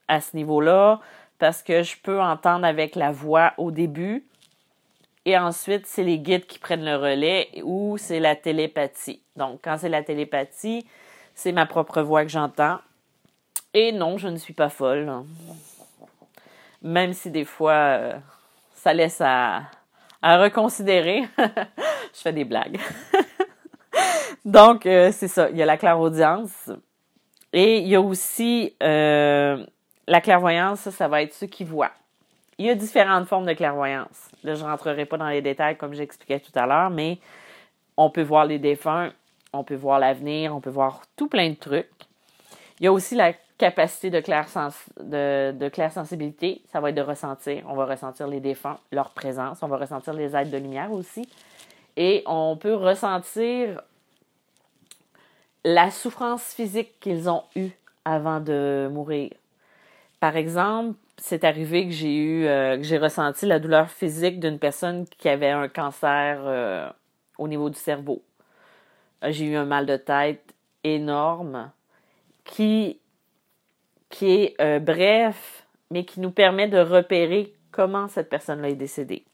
À 0.09 0.21
ce 0.21 0.35
niveau-là, 0.35 1.01
parce 1.41 1.63
que 1.63 1.83
je 1.83 1.97
peux 2.01 2.21
entendre 2.21 2.65
avec 2.65 2.95
la 2.95 3.11
voix 3.11 3.55
au 3.59 3.73
début, 3.73 4.25
et 5.27 5.37
ensuite, 5.37 5.87
c'est 5.87 6.03
les 6.03 6.19
guides 6.19 6.47
qui 6.47 6.59
prennent 6.59 6.85
le 6.85 6.97
relais 6.97 7.51
ou 7.63 7.99
c'est 7.99 8.21
la 8.21 8.37
télépathie. 8.37 9.21
Donc, 9.37 9.61
quand 9.63 9.77
c'est 9.79 9.89
la 9.89 10.03
télépathie, 10.03 10.87
c'est 11.35 11.53
ma 11.53 11.67
propre 11.67 12.01
voix 12.03 12.23
que 12.23 12.31
j'entends. 12.31 12.79
Et 13.75 13.93
non, 13.93 14.17
je 14.17 14.29
ne 14.29 14.37
suis 14.37 14.55
pas 14.55 14.71
folle. 14.71 15.13
Même 16.83 17.13
si 17.13 17.31
des 17.31 17.45
fois, 17.45 17.73
euh, 17.73 18.19
ça 18.75 18.95
laisse 18.95 19.21
à, 19.21 19.63
reconsidérer. 20.23 21.23
je 21.39 22.21
fais 22.21 22.33
des 22.33 22.45
blagues. 22.45 22.81
Donc, 24.45 24.87
euh, 24.87 25.13
c'est 25.13 25.29
ça. 25.29 25.51
Il 25.51 25.57
y 25.57 25.63
a 25.63 25.67
la 25.67 25.77
clairaudience. 25.77 26.71
Et 27.53 27.79
il 27.79 27.89
y 27.89 27.95
a 27.95 28.01
aussi 28.01 28.75
euh, 28.83 29.65
la 30.11 30.21
clairvoyance, 30.21 30.81
ça, 30.81 30.91
ça 30.91 31.07
va 31.07 31.23
être 31.23 31.33
ceux 31.33 31.47
qui 31.47 31.63
voient. 31.63 31.93
Il 32.59 32.67
y 32.67 32.71
a 32.71 32.75
différentes 32.75 33.29
formes 33.29 33.47
de 33.47 33.53
clairvoyance. 33.53 34.29
Là, 34.43 34.55
je 34.55 34.65
ne 34.65 34.69
rentrerai 34.69 35.07
pas 35.07 35.17
dans 35.17 35.29
les 35.29 35.41
détails 35.41 35.77
comme 35.77 35.95
j'expliquais 35.95 36.41
tout 36.41 36.51
à 36.57 36.67
l'heure, 36.67 36.91
mais 36.91 37.19
on 37.97 38.11
peut 38.11 38.23
voir 38.23 38.45
les 38.45 38.59
défunts, 38.59 39.13
on 39.53 39.63
peut 39.63 39.77
voir 39.77 40.01
l'avenir, 40.01 40.55
on 40.55 40.61
peut 40.61 40.71
voir 40.71 41.03
tout 41.17 41.29
plein 41.29 41.49
de 41.49 41.55
trucs. 41.55 41.89
Il 42.81 42.85
y 42.85 42.87
a 42.89 42.93
aussi 42.93 43.15
la 43.15 43.35
capacité 43.57 44.11
de 44.11 44.19
de, 44.19 45.53
de 45.53 45.69
clair 45.69 45.93
sensibilité, 45.93 46.63
ça 46.73 46.81
va 46.81 46.91
être 46.91 46.97
de 46.97 47.03
ressentir. 47.03 47.63
On 47.69 47.77
va 47.77 47.85
ressentir 47.85 48.27
les 48.27 48.41
défunts, 48.41 48.79
leur 48.91 49.11
présence, 49.11 49.63
on 49.63 49.69
va 49.69 49.77
ressentir 49.77 50.13
les 50.13 50.35
êtres 50.35 50.51
de 50.51 50.59
lumière 50.59 50.91
aussi. 50.91 51.29
Et 51.97 52.25
on 52.27 52.57
peut 52.57 52.75
ressentir 52.75 53.81
la 55.63 55.93
souffrance 55.93 56.53
physique 56.53 56.99
qu'ils 56.99 57.31
ont 57.31 57.45
eue 57.55 57.71
avant 58.05 58.41
de 58.41 58.89
mourir. 58.91 59.31
Par 60.21 60.37
exemple, 60.37 60.99
c'est 61.17 61.45
arrivé 61.45 61.87
que 61.87 61.93
j'ai 61.93 62.15
eu, 62.15 62.47
euh, 62.47 62.77
que 62.77 62.83
j'ai 62.83 62.99
ressenti 62.99 63.47
la 63.47 63.59
douleur 63.59 63.91
physique 63.91 64.39
d'une 64.39 64.59
personne 64.59 65.07
qui 65.19 65.31
avait 65.31 65.51
un 65.51 65.69
cancer 65.69 66.41
euh, 66.45 66.89
au 67.39 67.49
niveau 67.49 67.71
du 67.71 67.79
cerveau. 67.79 68.23
Euh, 69.25 69.33
j'ai 69.33 69.47
eu 69.47 69.57
un 69.57 69.65
mal 69.65 69.87
de 69.87 69.97
tête 69.97 70.55
énorme 70.85 71.71
qui, 72.45 73.01
qui 74.11 74.31
est 74.59 74.81
bref, 74.81 75.67
mais 75.91 76.05
qui 76.05 76.21
nous 76.21 76.31
permet 76.31 76.69
de 76.69 76.79
repérer 76.79 77.55
comment 77.71 78.07
cette 78.09 78.29
personne-là 78.29 78.69
est 78.69 78.75
décédée. 78.75 79.25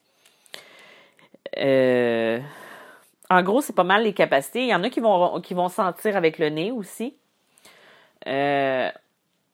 en 3.29 3.43
gros, 3.43 3.61
c'est 3.61 3.75
pas 3.75 3.85
mal 3.85 4.05
les 4.05 4.13
capacités. 4.13 4.63
Il 4.63 4.69
y 4.69 4.75
en 4.75 4.85
a 4.85 4.91
qui 4.91 5.01
vont, 5.01 5.41
qui 5.41 5.55
vont 5.55 5.69
sentir 5.69 6.17
avec 6.17 6.39
le 6.39 6.49
nez 6.49 6.71
aussi. 6.71 7.17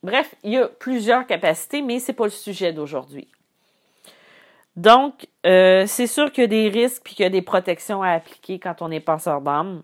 Bref, 0.03 0.35
il 0.43 0.51
y 0.51 0.57
a 0.57 0.67
plusieurs 0.67 1.25
capacités, 1.25 1.81
mais 1.81 1.99
ce 1.99 2.11
n'est 2.11 2.15
pas 2.15 2.25
le 2.25 2.29
sujet 2.29 2.73
d'aujourd'hui. 2.73 3.29
Donc, 4.75 5.27
euh, 5.45 5.85
c'est 5.87 6.07
sûr 6.07 6.31
qu'il 6.31 6.43
y 6.43 6.45
a 6.45 6.47
des 6.47 6.69
risques 6.69 7.03
puis 7.03 7.15
qu'il 7.15 7.23
y 7.23 7.27
a 7.27 7.29
des 7.29 7.41
protections 7.41 8.01
à 8.01 8.09
appliquer 8.09 8.59
quand 8.59 8.81
on 8.81 8.91
est 8.91 8.99
passeur 8.99 9.39
d'âme. 9.39 9.83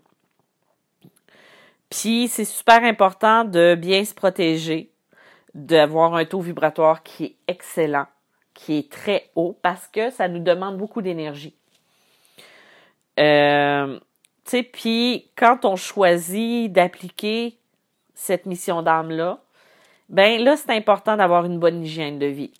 Puis, 1.88 2.28
c'est 2.28 2.44
super 2.44 2.84
important 2.84 3.44
de 3.44 3.74
bien 3.74 4.04
se 4.04 4.14
protéger, 4.14 4.90
d'avoir 5.54 6.14
un 6.14 6.24
taux 6.24 6.40
vibratoire 6.40 7.02
qui 7.02 7.24
est 7.24 7.36
excellent, 7.48 8.06
qui 8.52 8.78
est 8.78 8.92
très 8.92 9.30
haut, 9.34 9.56
parce 9.62 9.88
que 9.88 10.10
ça 10.10 10.28
nous 10.28 10.40
demande 10.40 10.76
beaucoup 10.76 11.02
d'énergie. 11.02 11.56
Euh, 13.18 13.98
tu 14.44 14.50
sais, 14.50 14.62
puis 14.62 15.30
quand 15.36 15.64
on 15.64 15.76
choisit 15.76 16.70
d'appliquer 16.72 17.58
cette 18.14 18.46
mission 18.46 18.82
d'âme-là, 18.82 19.40
ben 20.10 20.42
là, 20.42 20.56
c'est 20.56 20.72
important 20.72 21.16
d'avoir 21.16 21.44
une 21.44 21.58
bonne 21.58 21.84
hygiène 21.84 22.18
de 22.18 22.26
vie. 22.26 22.52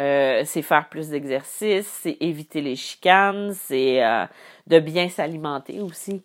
Euh, 0.00 0.42
c'est 0.44 0.62
faire 0.62 0.88
plus 0.88 1.10
d'exercice, 1.10 1.86
c'est 1.86 2.16
éviter 2.20 2.60
les 2.60 2.74
chicanes, 2.74 3.52
c'est 3.54 4.04
euh, 4.04 4.26
de 4.66 4.80
bien 4.80 5.08
s'alimenter 5.08 5.80
aussi. 5.80 6.22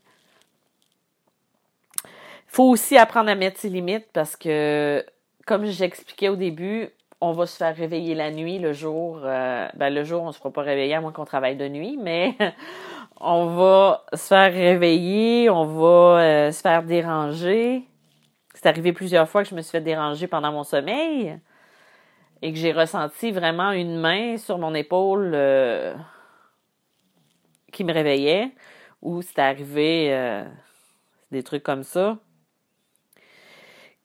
Il 2.06 2.08
faut 2.52 2.64
aussi 2.64 2.98
apprendre 2.98 3.30
à 3.30 3.36
mettre 3.36 3.60
ses 3.60 3.70
limites 3.70 4.08
parce 4.12 4.36
que, 4.36 5.06
comme 5.46 5.66
j'expliquais 5.66 6.30
au 6.30 6.36
début, 6.36 6.90
on 7.22 7.34
va 7.34 7.46
se 7.46 7.58
faire 7.58 7.76
réveiller 7.76 8.16
la 8.16 8.32
nuit, 8.32 8.58
le 8.58 8.74
jour. 8.74 9.20
Euh, 9.24 9.68
ben, 9.76 9.94
le 9.94 10.04
jour, 10.04 10.24
on 10.24 10.32
se 10.32 10.40
fera 10.40 10.52
pas 10.52 10.64
réveiller 10.64 10.96
à 10.96 11.02
moins 11.02 11.12
qu'on 11.12 11.26
travaille 11.26 11.56
de 11.56 11.68
nuit, 11.68 12.00
mais 12.02 12.36
on 13.22 13.46
va 13.46 14.04
se 14.14 14.28
faire 14.30 14.52
réveiller, 14.52 15.52
on 15.52 15.66
va 15.66 16.52
se 16.52 16.62
faire 16.62 16.82
déranger. 16.82 17.84
C'est 18.62 18.68
arrivé 18.68 18.92
plusieurs 18.92 19.30
fois 19.30 19.44
que 19.44 19.50
je 19.50 19.56
me 19.56 19.62
suis 19.62 19.72
fait 19.72 19.80
déranger 19.80 20.28
pendant 20.28 20.52
mon 20.52 20.66
sommeil 20.66 21.40
et 22.42 22.52
que 22.52 22.60
j'ai 22.60 22.74
ressenti 22.74 23.32
vraiment 23.32 23.72
une 23.72 23.98
main 23.98 24.36
sur 24.36 24.58
mon 24.58 24.74
épaule 24.74 25.32
euh, 25.34 25.96
qui 27.72 27.86
me 27.86 27.94
réveillait 27.94 28.52
ou 29.02 29.22
c'est 29.22 29.40
arrivé 29.40 30.14
euh, 30.14 30.44
des 31.32 31.42
trucs 31.42 31.64
comme 31.64 31.84
ça. 31.84 32.18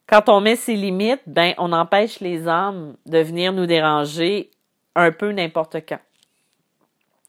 Quand 0.06 0.28
on 0.28 0.40
met 0.40 0.54
ses 0.54 0.76
limites, 0.76 1.22
ben 1.26 1.54
on 1.58 1.72
empêche 1.72 2.20
les 2.20 2.46
âmes 2.46 2.96
de 3.06 3.18
venir 3.18 3.52
nous 3.52 3.66
déranger 3.66 4.52
un 4.94 5.10
peu 5.10 5.32
n'importe 5.32 5.78
quand. 5.84 6.00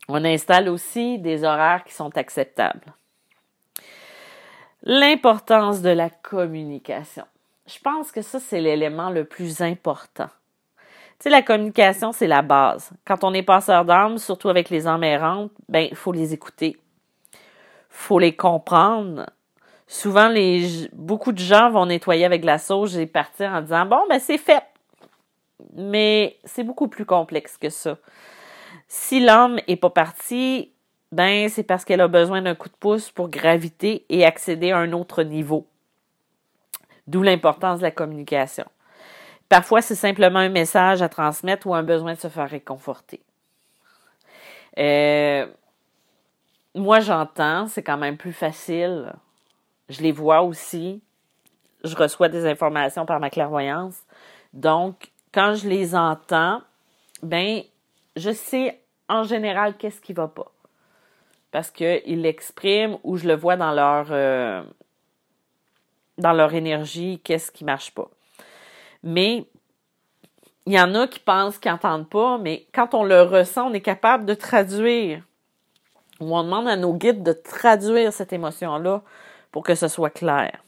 On 0.07 0.23
installe 0.23 0.69
aussi 0.69 1.17
des 1.17 1.43
horaires 1.43 1.85
qui 1.85 1.95
sont 1.95 2.15
acceptables. 2.19 2.93
L'importance 4.85 5.81
de 5.81 5.89
la 5.89 6.11
communication. 6.11 7.23
Je 7.65 7.79
pense 7.79 8.11
que 8.11 8.21
ça, 8.21 8.39
c'est 8.39 8.61
l'élément 8.61 9.09
le 9.09 9.25
plus 9.25 9.61
important. 9.61 10.29
Tu 11.17 11.23
sais, 11.23 11.29
la 11.31 11.41
communication, 11.41 12.11
c'est 12.11 12.27
la 12.27 12.43
base. 12.43 12.91
Quand 13.03 13.23
on 13.23 13.33
est 13.33 13.41
passeur 13.41 13.83
d'âme, 13.85 14.19
surtout 14.19 14.49
avec 14.49 14.69
les 14.69 14.85
âmes 14.85 15.03
errantes, 15.03 15.51
ben, 15.69 15.87
il 15.89 15.95
faut 15.95 16.11
les 16.11 16.33
écouter. 16.33 16.77
faut 17.89 18.19
les 18.19 18.35
comprendre. 18.35 19.25
Souvent, 19.87 20.27
les, 20.27 20.87
beaucoup 20.93 21.31
de 21.31 21.39
gens 21.39 21.71
vont 21.71 21.87
nettoyer 21.87 22.25
avec 22.25 22.45
la 22.45 22.59
sauge 22.59 22.95
et 22.95 23.07
partir 23.07 23.51
en 23.51 23.61
disant, 23.61 23.87
bon, 23.87 24.03
ben, 24.07 24.19
c'est 24.19 24.37
fait. 24.37 24.63
Mais 25.73 26.37
c'est 26.43 26.63
beaucoup 26.63 26.89
plus 26.89 27.05
complexe 27.05 27.57
que 27.57 27.69
ça. 27.69 27.97
Si 28.87 29.19
l'âme 29.19 29.59
est 29.67 29.77
pas 29.77 29.89
partie, 29.89 30.74
ben, 31.15 31.47
c'est 31.47 31.63
parce 31.63 31.85
qu'elle 31.85 32.01
a 32.01 32.09
besoin 32.09 32.41
d'un 32.41 32.55
coup 32.55 32.67
de 32.67 32.75
pouce 32.77 33.09
pour 33.09 33.29
graviter 33.29 34.05
et 34.09 34.25
accéder 34.25 34.71
à 34.71 34.79
un 34.79 34.91
autre 34.91 35.23
niveau. 35.23 35.65
D'où 37.07 37.21
l'importance 37.21 37.79
de 37.79 37.83
la 37.83 37.91
communication. 37.91 38.65
Parfois, 39.47 39.81
c'est 39.81 39.95
simplement 39.95 40.39
un 40.39 40.49
message 40.49 41.01
à 41.01 41.07
transmettre 41.07 41.67
ou 41.67 41.73
un 41.73 41.83
besoin 41.83 42.15
de 42.15 42.19
se 42.19 42.27
faire 42.27 42.49
réconforter. 42.49 43.21
Euh, 44.77 45.47
moi, 46.73 46.99
j'entends, 46.99 47.67
c'est 47.67 47.81
quand 47.81 47.97
même 47.97 48.17
plus 48.17 48.33
facile. 48.33 49.13
Je 49.87 50.01
les 50.01 50.11
vois 50.11 50.41
aussi. 50.41 51.01
Je 51.85 51.95
reçois 51.95 52.27
des 52.27 52.45
informations 52.45 53.05
par 53.05 53.21
ma 53.21 53.29
clairvoyance. 53.29 54.01
Donc, 54.51 55.13
quand 55.33 55.53
je 55.53 55.69
les 55.69 55.95
entends, 55.95 56.61
ben, 57.23 57.61
je 58.17 58.31
sais 58.31 58.81
en 59.07 59.23
général 59.23 59.77
qu'est-ce 59.77 60.01
qui 60.01 60.11
va 60.11 60.27
pas. 60.27 60.51
Parce 61.55 61.71
qu'ils 61.71 62.21
l'expriment 62.21 62.97
ou 63.05 63.15
je 63.15 63.29
le 63.29 63.33
vois 63.33 63.55
dans 63.55 63.71
leur, 63.71 64.07
euh, 64.09 64.61
dans 66.17 66.33
leur 66.33 66.53
énergie, 66.53 67.21
qu'est-ce 67.23 67.49
qui 67.49 67.63
marche 67.63 67.91
pas. 67.91 68.09
Mais 69.03 69.45
il 70.65 70.73
y 70.73 70.81
en 70.81 70.93
a 70.95 71.07
qui 71.07 71.21
pensent 71.21 71.57
qu'ils 71.57 71.71
n'entendent 71.71 72.09
pas, 72.09 72.37
mais 72.39 72.67
quand 72.73 72.93
on 72.93 73.05
le 73.05 73.21
ressent, 73.21 73.69
on 73.69 73.73
est 73.73 73.79
capable 73.79 74.25
de 74.25 74.33
traduire. 74.33 75.23
Ou 76.19 76.35
on 76.35 76.43
demande 76.43 76.67
à 76.67 76.75
nos 76.75 76.93
guides 76.93 77.23
de 77.23 77.31
traduire 77.31 78.11
cette 78.11 78.33
émotion-là 78.33 79.01
pour 79.53 79.63
que 79.63 79.75
ce 79.75 79.87
soit 79.87 80.09
clair. 80.09 80.61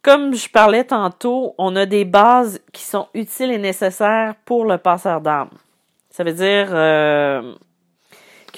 Comme 0.00 0.32
je 0.32 0.48
parlais 0.48 0.84
tantôt, 0.84 1.56
on 1.58 1.74
a 1.74 1.86
des 1.86 2.04
bases 2.04 2.60
qui 2.72 2.84
sont 2.84 3.08
utiles 3.14 3.50
et 3.50 3.58
nécessaires 3.58 4.36
pour 4.44 4.64
le 4.64 4.78
passeur 4.78 5.20
d'âme. 5.20 5.50
Ça 6.10 6.22
veut 6.22 6.34
dire 6.34 6.68
euh, 6.70 7.56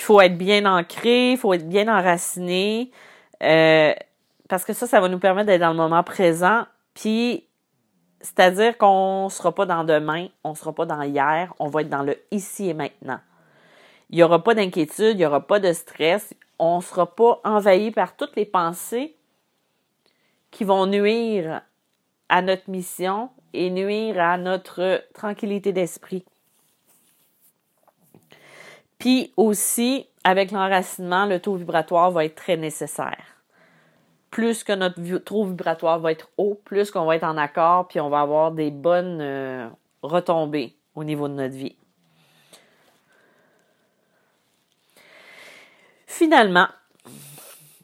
faut 0.09 0.23
être 0.23 0.39
bien 0.39 0.65
ancré, 0.65 1.33
il 1.33 1.37
faut 1.37 1.53
être 1.53 1.69
bien 1.69 1.87
enraciné, 1.87 2.91
euh, 3.43 3.93
parce 4.49 4.65
que 4.65 4.73
ça, 4.73 4.87
ça 4.87 5.01
va 5.03 5.09
nous 5.11 5.19
permettre 5.19 5.49
d'être 5.49 5.61
dans 5.61 5.69
le 5.69 5.77
moment 5.77 6.03
présent. 6.03 6.65
Puis, 6.95 7.45
c'est-à-dire 8.23 8.79
qu'on 8.79 9.25
ne 9.25 9.29
sera 9.29 9.55
pas 9.55 9.67
dans 9.67 9.85
demain, 9.85 10.29
on 10.45 10.53
ne 10.53 10.55
sera 10.55 10.75
pas 10.75 10.87
dans 10.87 11.03
hier, 11.03 11.53
on 11.59 11.69
va 11.69 11.83
être 11.83 11.91
dans 11.91 12.03
le 12.03 12.17
ici 12.31 12.71
et 12.71 12.73
maintenant. 12.73 13.21
Il 14.09 14.17
n'y 14.17 14.23
aura 14.23 14.43
pas 14.43 14.55
d'inquiétude, 14.55 15.11
il 15.11 15.17
n'y 15.19 15.27
aura 15.27 15.47
pas 15.47 15.61
de 15.61 15.75
stress, 15.75 16.35
on 16.59 16.79
ne 16.79 16.83
sera 16.83 17.15
pas 17.15 17.43
envahi 17.45 17.91
par 17.91 18.17
toutes 18.17 18.35
les 18.35 18.47
pensées 18.47 19.15
qui 20.51 20.65
vont 20.65 20.87
nuire 20.87 21.61
à 22.31 22.41
notre 22.41 22.71
mission 22.71 23.29
et 23.53 23.69
nuire 23.69 24.19
à 24.19 24.39
notre 24.39 25.05
tranquillité 25.13 25.75
d'esprit. 25.75 26.25
Puis 28.99 29.33
aussi, 29.37 30.07
avec 30.25 30.51
l'enracinement, 30.51 31.27
le 31.27 31.41
taux 31.41 31.55
vibratoire 31.55 32.11
va 32.11 32.25
être 32.25 32.35
très 32.35 32.57
nécessaire 32.57 33.39
plus 34.31 34.63
que 34.63 34.73
notre 34.73 35.19
taux 35.19 35.45
vibratoire 35.45 35.99
va 35.99 36.13
être 36.13 36.31
haut, 36.37 36.61
plus 36.65 36.91
qu'on 36.91 37.07
va 37.07 37.17
être 37.17 37.25
en 37.25 37.37
accord, 37.37 37.89
puis 37.89 38.01
on 38.01 38.11
va 38.11 38.21
avoir 38.21 38.53
des 38.53 38.71
bonnes 38.71 39.21
euh, 39.21 39.69
retombées 40.03 40.77
au 40.95 41.05
niveau 41.05 41.29
de 41.29 41.35
notre 41.35 41.55
vie. 41.55 41.77
Finalement, 46.07 46.69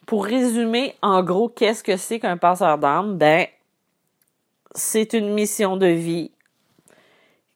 pour 0.06 0.24
résumer 0.24 0.96
en 1.02 1.22
gros 1.22 1.48
qu'est-ce 1.48 1.82
que 1.82 1.96
c'est 1.96 2.20
qu'un 2.20 2.36
passeur 2.36 2.78
d'âme, 2.78 3.16
ben 3.16 3.46
c'est 4.74 5.12
une 5.12 5.32
mission 5.32 5.76
de 5.76 5.86
vie 5.86 6.32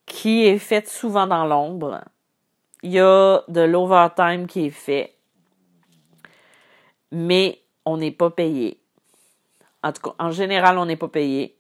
qui 0.07 0.47
est 0.47 0.59
faite 0.59 0.89
souvent 0.89 1.27
dans 1.27 1.45
l'ombre. 1.45 2.01
Il 2.83 2.93
y 2.93 3.01
a 3.01 3.43
de 3.49 3.61
l'overtime 3.61 4.47
qui 4.47 4.67
est 4.67 4.71
fait. 4.71 5.15
Mais 7.11 7.61
on 7.85 7.97
n'est 7.97 8.13
pas 8.13 8.31
payé. 8.31 8.81
En 9.83 9.93
tout 9.93 10.03
cas, 10.03 10.15
en 10.19 10.31
général, 10.31 10.79
on 10.79 10.87
n'est 10.87 10.97
pas 10.97 11.09
payé. 11.09 11.57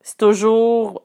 C'est 0.00 0.18
toujours 0.18 1.02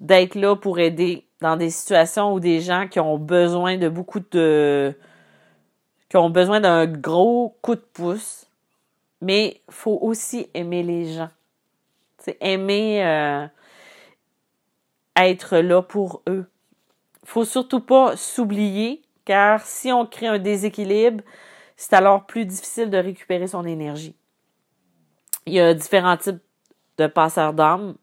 d'être 0.00 0.34
là 0.34 0.56
pour 0.56 0.78
aider 0.78 1.26
dans 1.40 1.56
des 1.56 1.70
situations 1.70 2.32
où 2.34 2.40
des 2.40 2.60
gens 2.60 2.88
qui 2.88 3.00
ont 3.00 3.18
besoin 3.18 3.76
de 3.78 3.88
beaucoup 3.88 4.20
de 4.20 4.94
qui 6.08 6.16
ont 6.16 6.30
besoin 6.30 6.60
d'un 6.60 6.86
gros 6.86 7.56
coup 7.62 7.74
de 7.74 7.80
pouce. 7.80 8.46
Mais 9.20 9.60
faut 9.68 9.98
aussi 10.00 10.48
aimer 10.54 10.82
les 10.82 11.12
gens. 11.12 11.30
C'est 12.18 12.36
aimer 12.40 13.04
euh, 13.04 13.46
être 15.16 15.58
là 15.58 15.82
pour 15.82 16.22
eux. 16.28 16.46
Faut 17.28 17.44
surtout 17.44 17.80
pas 17.80 18.16
s'oublier, 18.16 19.02
car 19.26 19.60
si 19.60 19.92
on 19.92 20.06
crée 20.06 20.28
un 20.28 20.38
déséquilibre, 20.38 21.22
c'est 21.76 21.92
alors 21.92 22.24
plus 22.24 22.46
difficile 22.46 22.88
de 22.88 22.96
récupérer 22.96 23.46
son 23.46 23.66
énergie. 23.66 24.16
Il 25.44 25.52
y 25.52 25.60
a 25.60 25.74
différents 25.74 26.16
types 26.16 26.40
de 26.96 27.06
passeurs 27.06 27.52
d'âme. 27.52 27.96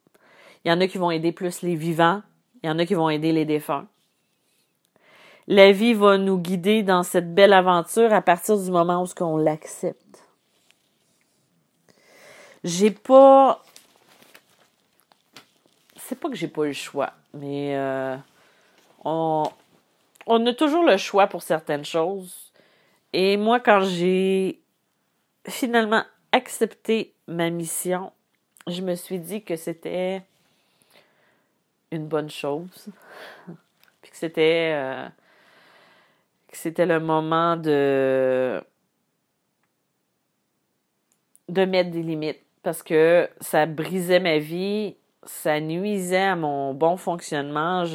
Il 0.63 0.69
y 0.69 0.71
en 0.71 0.79
a 0.79 0.85
qui 0.85 0.99
vont 0.99 1.09
aider 1.09 1.31
plus 1.31 1.63
les 1.63 1.73
vivants, 1.73 2.21
il 2.61 2.67
y 2.67 2.69
en 2.69 2.77
a 2.77 2.85
qui 2.85 2.93
vont 2.93 3.09
aider 3.09 3.31
les 3.31 3.45
défunts. 3.45 3.87
La 5.47 5.71
vie 5.71 5.95
va 5.95 6.19
nous 6.19 6.37
guider 6.37 6.83
dans 6.83 7.01
cette 7.01 7.33
belle 7.33 7.53
aventure 7.53 8.13
à 8.13 8.21
partir 8.21 8.59
du 8.59 8.69
moment 8.69 9.03
où 9.03 9.23
on 9.23 9.37
l'accepte. 9.37 10.23
J'ai 12.63 12.91
pas 12.91 13.63
c'est 15.95 16.19
pas 16.19 16.29
que 16.29 16.35
j'ai 16.35 16.47
pas 16.47 16.65
le 16.65 16.73
choix, 16.73 17.13
mais 17.33 17.75
euh, 17.75 18.15
on, 19.05 19.45
a 20.27 20.53
toujours 20.53 20.83
le 20.83 20.97
choix 20.97 21.27
pour 21.27 21.43
certaines 21.43 21.85
choses. 21.85 22.51
Et 23.13 23.37
moi, 23.37 23.59
quand 23.59 23.81
j'ai 23.81 24.59
finalement 25.47 26.03
accepté 26.31 27.13
ma 27.27 27.49
mission, 27.49 28.11
je 28.67 28.81
me 28.81 28.95
suis 28.95 29.19
dit 29.19 29.43
que 29.43 29.55
c'était 29.55 30.23
une 31.91 32.07
bonne 32.07 32.29
chose. 32.29 32.87
Puis 34.01 34.11
que 34.11 34.17
c'était 34.17 34.71
euh, 34.73 35.07
que 36.47 36.57
c'était 36.57 36.85
le 36.85 36.99
moment 36.99 37.55
de 37.55 38.61
de 41.47 41.65
mettre 41.65 41.91
des 41.91 42.01
limites 42.01 42.41
parce 42.63 42.81
que 42.81 43.29
ça 43.39 43.67
brisait 43.67 44.19
ma 44.19 44.39
vie, 44.39 44.95
ça 45.23 45.59
nuisait 45.59 46.17
à 46.17 46.35
mon 46.35 46.73
bon 46.73 46.97
fonctionnement, 46.97 47.85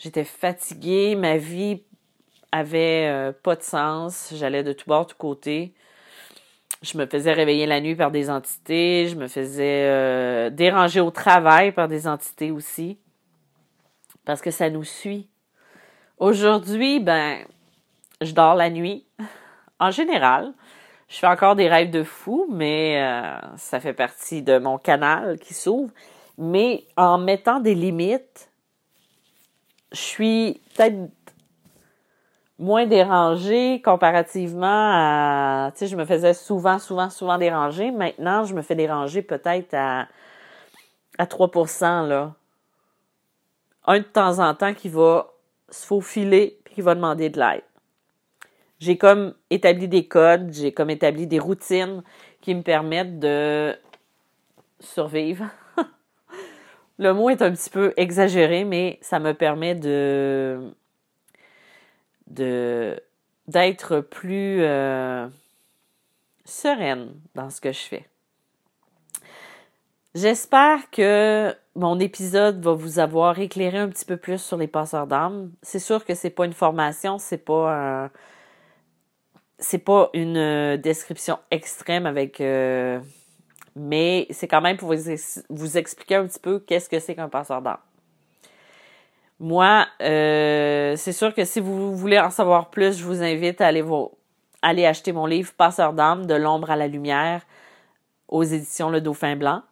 j'étais 0.00 0.24
fatiguée, 0.24 1.14
ma 1.14 1.36
vie 1.36 1.84
avait 2.50 3.06
euh, 3.08 3.32
pas 3.32 3.54
de 3.54 3.62
sens. 3.62 4.32
J'allais 4.34 4.64
de 4.64 4.72
tout 4.72 4.86
bord, 4.88 5.06
tout 5.06 5.16
côté. 5.16 5.74
Je 6.82 6.96
me 6.98 7.06
faisais 7.06 7.32
réveiller 7.32 7.66
la 7.66 7.80
nuit 7.80 7.94
par 7.94 8.10
des 8.10 8.30
entités. 8.30 9.06
Je 9.06 9.14
me 9.14 9.28
faisais 9.28 9.84
euh, 9.84 10.50
déranger 10.50 11.00
au 11.00 11.10
travail 11.10 11.72
par 11.72 11.86
des 11.86 12.08
entités 12.08 12.50
aussi. 12.50 12.98
Parce 14.24 14.40
que 14.40 14.50
ça 14.50 14.70
nous 14.70 14.84
suit. 14.84 15.28
Aujourd'hui, 16.18 17.00
ben, 17.00 17.38
je 18.20 18.32
dors 18.32 18.54
la 18.54 18.70
nuit. 18.70 19.06
En 19.82 19.90
général, 19.90 20.52
je 21.08 21.16
fais 21.16 21.26
encore 21.26 21.56
des 21.56 21.66
rêves 21.66 21.88
de 21.88 22.02
fou, 22.02 22.46
mais 22.50 23.02
euh, 23.02 23.38
ça 23.56 23.80
fait 23.80 23.94
partie 23.94 24.42
de 24.42 24.58
mon 24.58 24.76
canal 24.76 25.38
qui 25.38 25.54
s'ouvre. 25.54 25.90
Mais 26.36 26.84
en 26.98 27.16
mettant 27.16 27.60
des 27.60 27.74
limites, 27.74 28.49
je 29.92 29.98
suis 29.98 30.60
peut-être 30.74 31.10
moins 32.58 32.86
dérangée 32.86 33.80
comparativement 33.82 34.66
à, 34.68 35.70
tu 35.72 35.78
sais, 35.78 35.86
je 35.86 35.96
me 35.96 36.04
faisais 36.04 36.34
souvent, 36.34 36.78
souvent, 36.78 37.08
souvent 37.08 37.38
déranger. 37.38 37.90
Maintenant, 37.90 38.44
je 38.44 38.54
me 38.54 38.62
fais 38.62 38.74
déranger 38.74 39.22
peut-être 39.22 39.74
à, 39.74 40.06
à 41.18 41.24
3%, 41.24 42.06
là. 42.06 42.34
Un 43.86 43.98
de 43.98 44.04
temps 44.04 44.38
en 44.38 44.54
temps 44.54 44.74
qui 44.74 44.90
va 44.90 45.32
se 45.70 45.86
faufiler 45.86 46.60
puis 46.64 46.74
qui 46.74 46.80
va 46.82 46.94
demander 46.94 47.30
de 47.30 47.40
l'aide. 47.40 47.62
J'ai 48.78 48.98
comme 48.98 49.34
établi 49.48 49.88
des 49.88 50.06
codes, 50.06 50.52
j'ai 50.52 50.72
comme 50.72 50.90
établi 50.90 51.26
des 51.26 51.38
routines 51.38 52.02
qui 52.40 52.54
me 52.54 52.62
permettent 52.62 53.18
de 53.18 53.76
survivre. 54.80 55.46
Le 57.00 57.14
mot 57.14 57.30
est 57.30 57.40
un 57.40 57.50
petit 57.50 57.70
peu 57.70 57.94
exagéré, 57.96 58.64
mais 58.64 58.98
ça 59.00 59.18
me 59.18 59.32
permet 59.32 59.74
de 59.74 60.74
d'être 63.48 64.00
plus 64.00 64.62
euh, 64.62 65.26
sereine 66.44 67.14
dans 67.34 67.48
ce 67.48 67.62
que 67.62 67.72
je 67.72 67.78
fais. 67.78 68.06
J'espère 70.14 70.90
que 70.90 71.56
mon 71.74 71.98
épisode 71.98 72.62
va 72.62 72.74
vous 72.74 72.98
avoir 72.98 73.38
éclairé 73.38 73.78
un 73.78 73.88
petit 73.88 74.04
peu 74.04 74.18
plus 74.18 74.38
sur 74.38 74.58
les 74.58 74.68
passeurs 74.68 75.06
d'âme. 75.06 75.52
C'est 75.62 75.78
sûr 75.78 76.04
que 76.04 76.14
c'est 76.14 76.30
pas 76.30 76.44
une 76.44 76.52
formation, 76.52 77.16
c'est 77.18 77.38
pas 77.38 78.04
un, 78.04 78.10
c'est 79.58 79.78
pas 79.78 80.10
une 80.12 80.36
euh, 80.36 80.76
description 80.76 81.38
extrême 81.50 82.04
avec 82.04 82.42
euh, 82.42 83.00
mais 83.76 84.26
c'est 84.30 84.48
quand 84.48 84.60
même 84.60 84.76
pour 84.76 84.92
vous, 84.94 85.14
vous 85.48 85.78
expliquer 85.78 86.16
un 86.16 86.26
petit 86.26 86.40
peu 86.40 86.58
qu'est-ce 86.58 86.88
que 86.88 86.98
c'est 86.98 87.14
qu'un 87.14 87.28
passeur 87.28 87.62
d'âme. 87.62 87.78
Moi, 89.40 89.86
euh, 90.02 90.94
c'est 90.96 91.12
sûr 91.12 91.34
que 91.34 91.44
si 91.46 91.60
vous 91.60 91.96
voulez 91.96 92.18
en 92.18 92.28
savoir 92.28 92.68
plus, 92.68 92.98
je 92.98 93.04
vous 93.04 93.22
invite 93.22 93.62
à 93.62 93.68
aller, 93.68 94.84
acheter 94.84 95.12
mon 95.12 95.24
livre 95.24 95.52
Passeur 95.56 95.94
d'âme 95.94 96.26
de 96.26 96.34
l'ombre 96.34 96.70
à 96.70 96.76
la 96.76 96.86
lumière 96.86 97.40
aux 98.28 98.42
éditions 98.42 98.90
Le 98.90 99.00
Dauphin 99.00 99.36
Blanc. 99.36 99.62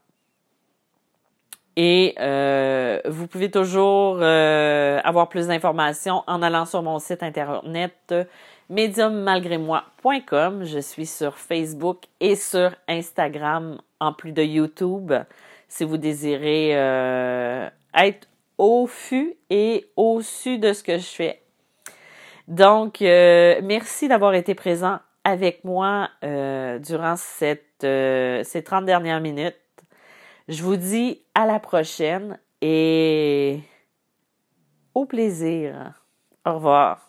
Et 1.77 2.15
euh, 2.19 2.99
vous 3.07 3.27
pouvez 3.27 3.51
toujours 3.51 4.17
euh, 4.21 5.01
avoir 5.05 5.29
plus 5.29 5.49
d'informations 5.49 6.25
en 6.27 6.41
allant 6.43 6.65
sur 6.65 6.83
mon 6.83 6.99
site 6.99 7.23
internet 7.23 8.15
médiummalgrémoi.com. 8.71 10.65
Je 10.65 10.79
suis 10.79 11.07
sur 11.07 11.37
Facebook 11.37 12.05
et 12.21 12.37
sur 12.37 12.75
Instagram 12.89 13.79
en 14.01 14.13
plus 14.13 14.33
de 14.33 14.43
YouTube 14.43 15.13
si 15.69 15.85
vous 15.85 15.97
désirez 15.97 16.71
être 17.95 18.29
au 18.59 18.87
fût 18.87 19.37
et 19.51 19.87
au 19.97 20.21
su 20.21 20.59
de 20.59 20.73
ce 20.73 20.83
que 20.83 20.99
je 20.99 21.07
fais. 21.07 21.43
Donc, 22.49 23.03
euh, 23.03 23.61
merci 23.63 24.09
d'avoir 24.09 24.35
été 24.35 24.55
présent 24.55 24.99
avec 25.23 25.65
moi 25.65 26.09
euh, 26.25 26.79
durant 26.79 27.15
euh, 27.85 28.43
ces 28.43 28.63
30 28.63 28.85
dernières 28.87 29.21
minutes. 29.21 29.55
Je 30.49 30.63
vous 30.63 30.77
dis 30.77 31.23
à 31.35 31.47
la 31.47 31.61
prochaine 31.61 32.39
et 32.63 33.61
au 34.95 35.05
plaisir. 35.05 36.03
Au 36.47 36.55
revoir. 36.55 37.08